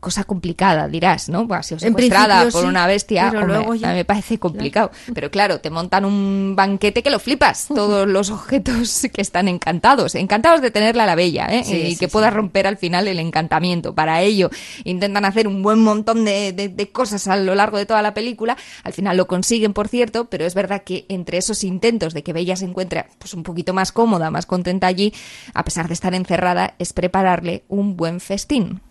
[0.06, 1.47] Cosa complicada, dirás, ¿no?
[1.49, 3.30] Ha sido En secuestrada por sí, una bestia.
[3.36, 4.91] hombre, ya- a mí me parece complicado.
[5.16, 7.66] Pero claro, te montan un banquete que lo flipas.
[7.74, 10.14] Todos los objetos que están encantados.
[10.14, 11.64] Encantados de tenerla a la bella, ¿eh?
[11.64, 12.12] Sí, y sí, que sí.
[12.12, 13.95] pueda romper al final el encantamiento.
[13.95, 14.51] Para ello,
[14.84, 18.14] intentan hacer un buen montón de, de- de cosas a lo largo de toda la
[18.14, 18.58] película.
[18.84, 22.32] Al final lo consiguen, por cierto, pero es verdad que entre esos intentos de que
[22.32, 25.16] Bella se encuentre pues, un poquito más cómoda, más contenta allí,
[25.56, 28.82] a pesar de estar encerrada, es prepararle un buen festín.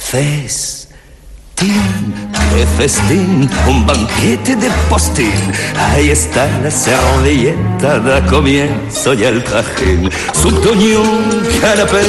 [0.00, 0.88] Festín,
[1.60, 5.30] qué festín, un banquete de postín.
[5.78, 10.10] Ahí está la servilleta, da comienzo y el trajín.
[10.32, 12.02] Subdoñón, canapé,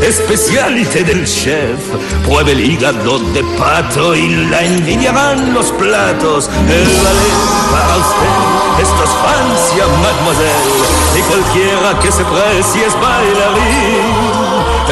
[0.00, 1.80] especialité del chef.
[2.24, 6.48] Pruebe el hígado de pato y la envidiarán los platos.
[6.68, 7.40] El ballet
[7.72, 11.18] para usted, esto es Francia, mademoiselle.
[11.18, 14.39] Y cualquiera que se precie es bailarín.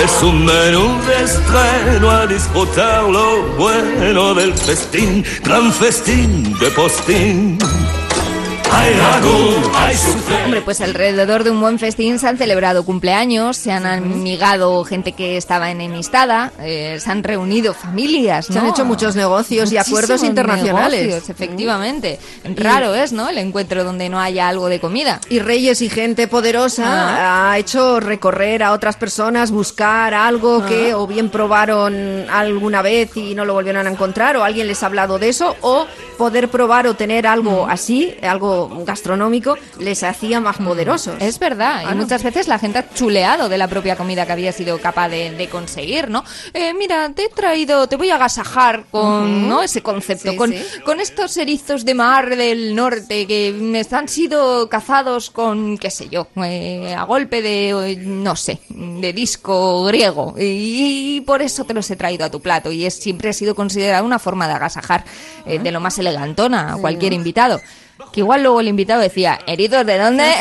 [0.04, 7.58] Es un menú de estreno a disfrutar lo bueno del festín, gran festín de postín.
[10.44, 15.12] Hombre, pues alrededor de un buen festín se han celebrado cumpleaños, se han amigado gente
[15.12, 18.54] que estaba enemistada, eh, se han reunido familias, ¿no?
[18.54, 21.06] Se han hecho muchos negocios y acuerdos internacionales.
[21.06, 22.18] negocios, efectivamente.
[22.56, 23.28] Raro es, ¿no?
[23.28, 25.20] El encuentro donde no haya algo de comida.
[25.28, 31.06] Y reyes y gente poderosa ha hecho recorrer a otras personas, buscar algo que o
[31.06, 35.18] bien probaron alguna vez y no lo volvieron a encontrar, o alguien les ha hablado
[35.18, 41.16] de eso, o poder probar o tener algo así, algo gastronómico, les hacía más poderosos.
[41.20, 41.96] Es verdad, y Claro.
[41.96, 45.30] muchas veces la gente ha chuleado de la propia comida que había sido capaz de,
[45.32, 46.24] de conseguir, ¿no?
[46.52, 49.48] Eh, mira, te he traído, te voy a agasajar con.
[49.48, 49.62] ¿no?
[49.62, 50.62] Ese concepto, Sí, con, sí.
[50.84, 56.08] con estos erizos de mar del norte que mm, han sido cazados con, qué sé
[56.08, 60.34] yo, eh, a golpe de, no sé, de disco griego.
[60.38, 62.70] Y, por eso te los he traído a tu plato.
[62.72, 65.04] Y es siempre ha sido considerada una forma de agasajar
[65.46, 67.60] eh, de lo más elegantona a cualquier invitado.
[68.12, 70.32] Que igual luego el invitado decía, ¿heridos de dónde?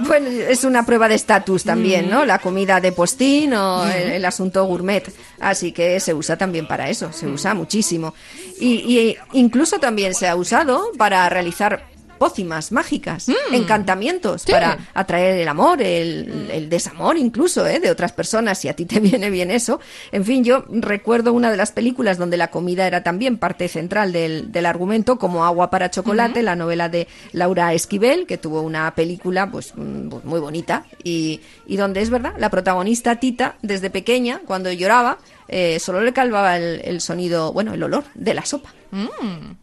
[0.00, 2.24] Bueno, es una prueba de estatus también, ¿no?
[2.24, 5.10] La comida de postín o el, el asunto gourmet.
[5.40, 8.14] Así que se usa también para eso, se usa muchísimo.
[8.58, 11.91] Y, y incluso también se ha usado para realizar
[12.22, 17.80] pócimas mágicas, encantamientos para atraer el amor, el, el desamor incluso ¿eh?
[17.80, 19.80] de otras personas, si a ti te viene bien eso.
[20.12, 24.12] En fin, yo recuerdo una de las películas donde la comida era también parte central
[24.12, 28.94] del, del argumento, como Agua para Chocolate, la novela de Laura Esquivel, que tuvo una
[28.94, 33.90] película pues, mm, pues, muy bonita y, y donde es verdad, la protagonista Tita, desde
[33.90, 35.18] pequeña, cuando lloraba,
[35.48, 38.72] eh, solo le calvaba el, el sonido, bueno, el olor de la sopa.
[38.92, 39.61] Mm.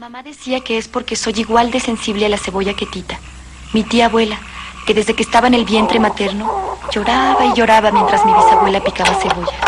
[0.00, 3.20] Mamá decía que es porque soy igual de sensible a la cebolla que Tita.
[3.74, 4.40] Mi tía abuela,
[4.86, 9.14] que desde que estaba en el vientre materno, lloraba y lloraba mientras mi bisabuela picaba
[9.16, 9.58] cebolla.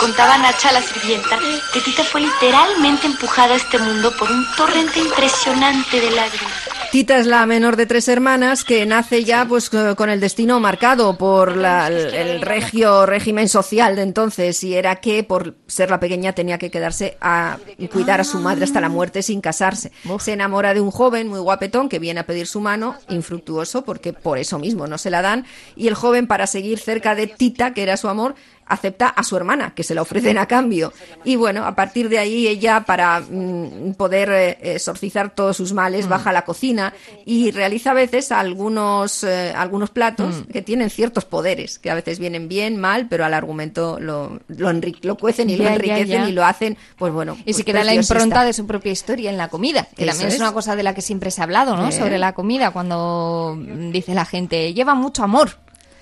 [0.00, 1.38] Contaba Nacha, la sirvienta,
[1.74, 6.52] que Tita fue literalmente empujada a este mundo por un torrente impresionante de lágrimas.
[6.90, 11.16] Tita es la menor de tres hermanas que nace ya pues con el destino marcado
[11.16, 16.00] por la- el, el regio régimen social de entonces y era que por ser la
[16.00, 17.58] pequeña tenía que quedarse a
[17.92, 19.92] cuidar a su madre hasta la muerte sin casarse.
[20.18, 24.12] Se enamora de un joven muy guapetón que viene a pedir su mano, infructuoso porque
[24.12, 25.46] por eso mismo no se la dan
[25.76, 28.34] y el joven para seguir cerca de Tita, que era su amor,
[28.70, 30.92] acepta a su hermana, que se la ofrecen a cambio.
[31.24, 36.08] Y bueno, a partir de ahí ella, para mm, poder eh, exorcizar todos sus males,
[36.08, 36.94] baja a la cocina
[37.26, 42.18] y realiza a veces algunos, eh, algunos platos que tienen ciertos poderes, que a veces
[42.18, 46.28] vienen bien, mal, pero al argumento lo, lo, lo cuecen y lo Ya, enriquecen ya.
[46.28, 47.36] y lo hacen, pues bueno.
[47.40, 50.12] Y pues si queda la impronta de su propia historia en la comida, que Eso
[50.12, 50.34] también es.
[50.34, 50.40] es.
[50.40, 51.88] una cosa de la que siempre se ha hablado, ¿no?
[51.88, 51.92] Eh.
[51.92, 55.50] Sobre la comida, cuando mm, dice la gente, lleva mucho amor.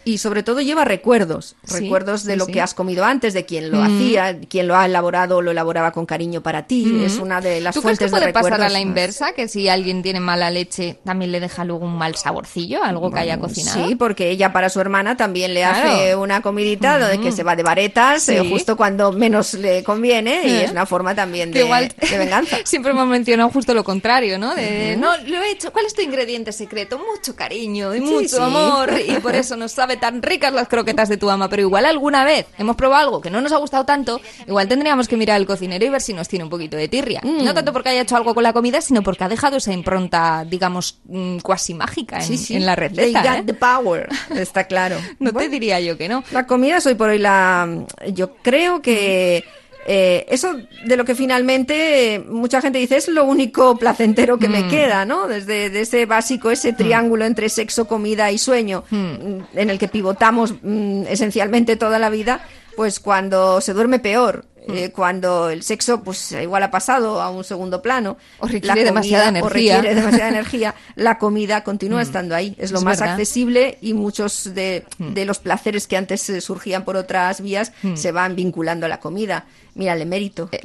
[0.08, 2.52] Y sobre todo lleva recuerdos, Sí, recuerdos de sí, lo sí.
[2.52, 3.82] que has comido antes, de quien lo Mm.
[3.84, 6.86] hacía, quien lo ha elaborado, lo elaboraba con cariño para ti.
[6.86, 7.04] Mm.
[7.04, 8.50] Es una de las ¿Tú crees fuentes que puede de recuerdos.
[8.58, 9.32] pasar a la inversa?
[9.32, 13.18] Que si alguien tiene mala leche, también le deja luego un mal saborcillo, algo que
[13.18, 13.86] haya cocinado.
[13.86, 15.90] Sí, porque ella para su hermana también le Claro.
[15.90, 17.32] hace una comidita de que Mm.
[17.36, 20.64] se va de varetas eh, justo cuando menos le conviene y Eh.
[20.64, 22.56] es una forma también de, igual- de venganza.
[22.64, 24.54] Siempre hemos mencionado justo lo contrario, ¿no?
[24.54, 25.70] De, no, lo he hecho.
[25.70, 26.98] ¿Cuál es tu ingrediente secreto?
[26.98, 28.90] Mucho cariño y mucho amor.
[29.06, 31.48] Y por eso nos sabe tan ricas las croquetas de tu ama.
[31.48, 35.08] Pero igual alguna vez hemos probado algo que no nos ha gustado tanto, igual tendríamos
[35.08, 37.20] que mirar al cocinero y ver si nos tiene un poquito de tirria.
[37.22, 37.44] Mm.
[37.44, 40.44] No tanto porque haya hecho algo con la comida, sino porque ha dejado esa impronta,
[40.48, 42.56] digamos, mm, cuasi mágica en, Sí, sí.
[42.56, 43.22] en la They receta.
[43.22, 43.42] got ¿eh?
[43.46, 44.96] the power, está claro.
[45.18, 46.24] No te diría yo que no.
[46.30, 47.68] La comida soy por hoy la...
[48.12, 49.44] Yo creo que...
[49.90, 54.48] eh, eso de lo que finalmente eh, mucha gente dice es lo único placentero que
[54.48, 54.68] me Mm.
[54.68, 55.26] queda, ¿no?
[55.28, 58.96] Desde de ese básico, ese triángulo entre sexo, comida y sueño, Mm.
[58.96, 62.44] mm, en el que pivotamos mm, esencialmente toda la vida,
[62.76, 64.72] pues cuando se duerme peor, Mm.
[64.76, 68.84] eh, cuando el sexo pues igual ha pasado a un segundo plano, O requiere comida-
[68.84, 69.76] demasiada o energía.
[69.76, 72.54] requiere demasiada energía, la comida continúa estando ahí.
[72.58, 73.14] Es lo Es más verdad.
[73.14, 78.12] accesible y muchos de, de los placeres que antes eh, surgían por otras vías se
[78.12, 79.46] van vinculando a la comida.
[79.78, 80.50] Mira el emérito.
[80.50, 80.58] que-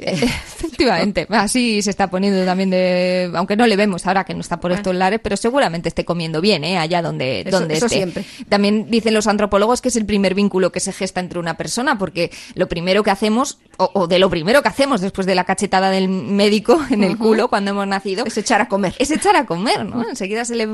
[0.58, 4.58] Efectivamente, así se está poniendo también de, aunque no le vemos ahora que no está
[4.60, 6.78] por estos lares, pero seguramente esté comiendo bien, ¿eh?
[6.78, 7.96] allá donde, Eso- donde eso esté.
[7.98, 8.24] siempre.
[8.48, 11.96] También dicen los antropólogos que es el primer vínculo que se gesta entre una persona,
[11.96, 15.44] porque lo primero que hacemos, o, o de lo primero que hacemos después de la
[15.44, 18.94] cachetada del médico en el culo cuando hemos nacido, es echar a comer.
[18.98, 20.08] Es echar a comer, ¿no?
[20.08, 20.66] Enseguida se le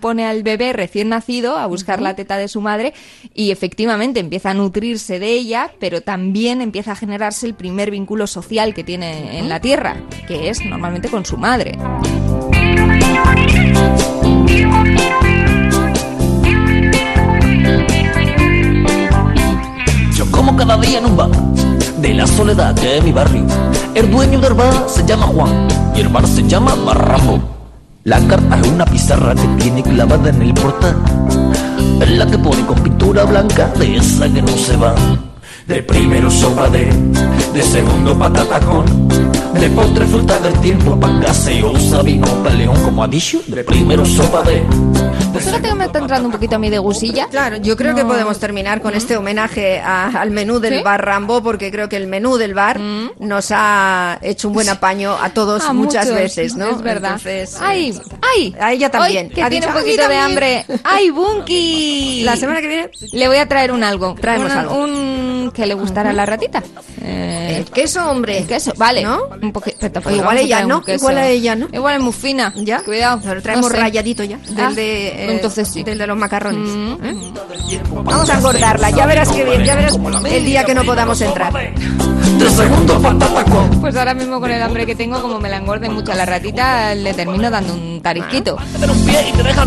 [0.00, 2.94] pone al bebé recién nacido a buscar la teta de su madre
[3.34, 8.26] y efectivamente empieza a nutrirse de ella, pero también empieza a generarse el primer vínculo
[8.26, 11.78] social que tiene en la tierra, que es normalmente con su madre.
[20.14, 21.30] Yo como cada día en un bar
[21.98, 23.46] de la soledad es mi barrio.
[23.94, 27.40] El dueño del bar se llama Juan y el bar se llama Barrambo.
[28.04, 30.96] La carta es una pizarra que tiene clavada en el portal.
[32.00, 34.94] Es la que pone con pintura blanca de esa que no se va.
[35.66, 36.86] De primero sopa de,
[37.54, 43.08] de segundo patata con, de postre fruta del tiempo, pan gaseosa, vino peleón, como ha
[43.08, 43.40] dicho.
[43.46, 44.62] De primero sopa de,
[45.32, 47.26] Pues fíjate que me está entrando un poquito a mí de gusilla.
[47.30, 50.82] Claro, yo creo que podemos terminar con este homenaje a- al menú del ¿Sí?
[50.82, 55.16] bar Rambo, porque creo que el menú del bar nos ha hecho un buen apaño
[55.22, 56.66] a todos A muchas muchos, veces, ¿no?
[56.70, 57.12] Es verdad.
[57.12, 57.90] Entonces, ¡Ay!
[57.90, 58.56] eh, ¡Ay!
[58.60, 59.26] A ella también.
[59.28, 60.22] Hoy, que Ha tiene dicho, un "A mí poquito de también".
[60.22, 60.66] hambre.
[60.84, 62.22] ¡Ay, Bunky!
[62.24, 64.14] La semana que viene le voy a traer un algo.
[64.20, 64.74] Traemos Un- algo.
[64.76, 66.62] Un que le gustará a la ratita.
[67.02, 68.38] Eh, El queso, hombre.
[68.38, 69.02] el queso, vale.
[69.02, 69.22] ¿No?
[69.42, 69.86] Un poquito.
[70.04, 71.68] O igual ella no, igual a ella no.
[71.72, 72.52] Igual es muy fina.
[72.56, 72.82] Ya.
[72.82, 73.34] Cuidado.
[73.34, 73.80] Lo traemos no sé.
[73.82, 74.36] rayadito ya.
[74.38, 75.82] Del, Ah, de, eh, entonces sí.
[75.82, 76.68] del de los macarrones.
[77.02, 77.32] ¿eh?
[77.92, 78.90] Vamos a engordarla.
[78.90, 79.64] Ya verás que bien.
[79.64, 79.98] Ya verás
[80.30, 81.52] el día que no podamos entrar.
[83.80, 86.24] Pues ahora mismo con el hambre que tengo, como me la engorde mucho a la
[86.26, 88.56] ratita, le termino dando un tarisquito.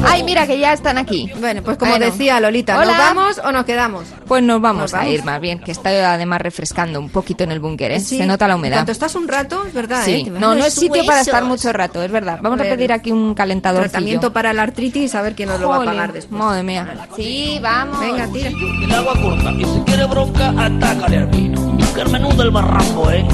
[0.05, 1.31] Ay, mira que ya están aquí.
[1.39, 2.05] Bueno, pues como Bueno.
[2.05, 2.85] decía Lolita, Hola.
[2.87, 4.05] ¿nos vamos o nos quedamos?
[4.27, 7.51] Pues nos vamos, Nos a ir más bien, que está además refrescando un poquito en
[7.51, 7.99] el búnker, ¿eh?
[7.99, 8.77] Sí, Se nota la humedad.
[8.77, 10.17] Cuando estás un rato, es verdad, ¿eh?
[10.19, 11.49] Sí, Te van no, no es sitio para estar huesos.
[11.49, 12.39] mucho rato, es verdad.
[12.41, 12.77] Vamos a Joder.
[12.77, 13.81] pedir aquí un calentador.
[13.81, 16.39] Tratamiento para la artritis, a ver quién nos lo va a pagar después.
[16.39, 17.07] Madre mía.
[17.15, 17.99] Sí, vamos.
[17.99, 18.49] Venga, tira.
[18.49, 21.77] El agua corta y si quiere bronca, atácale al vino.
[21.97, 23.25] El menú del barranco, ¿eh?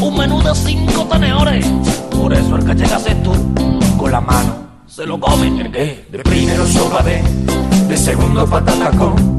[0.00, 1.66] Un menú de cinco tenedores.
[2.10, 3.32] Por eso el que llegas tú,
[3.96, 5.60] con la mano, se lo come.
[5.60, 6.06] ¿El qué?
[6.10, 7.22] De primero sopa de,
[7.86, 9.37] de segundo patata con,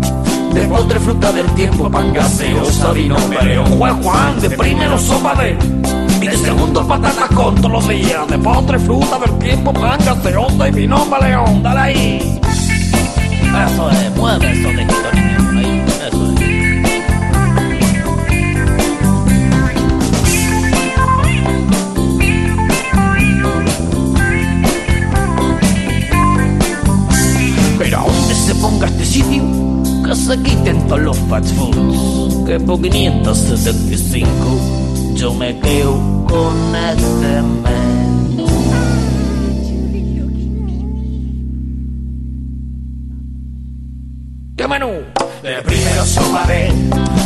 [0.54, 3.66] de postre fruta del tiempo, pan gaseosa, vino peleón.
[3.78, 5.58] Juan Juan, de primero sopa de,
[6.22, 8.28] Y de segundo patata con todos los días.
[8.28, 11.64] De postre, fruta del tiempo, pan gaseosa y vino león.
[11.64, 12.42] Dale ahí.
[13.66, 14.94] Eso es, mueve eso de niño.
[15.58, 16.40] Ahí, eso es.
[27.78, 29.59] Pero a donde se ponga este sitio,
[30.10, 32.46] que se quiten todos los fast foods.
[32.46, 34.34] Que por 575
[35.16, 37.42] yo me quedo con este
[44.68, 44.88] menú.
[45.44, 46.72] De primero sopa de,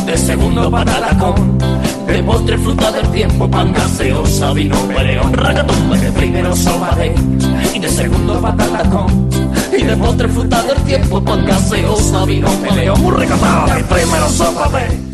[0.06, 1.58] de segundo patata con,
[2.06, 5.90] de postre fruta del tiempo, pan gaseosa, vino peleón, ragatón.
[6.00, 7.14] De primero sopa de,
[7.74, 9.33] y de segundo patata con,
[9.76, 13.66] y de postre fruta del tiempo, pan gaseosa, vino peleón, muy recatado.
[13.88, 15.13] Primero sopa de,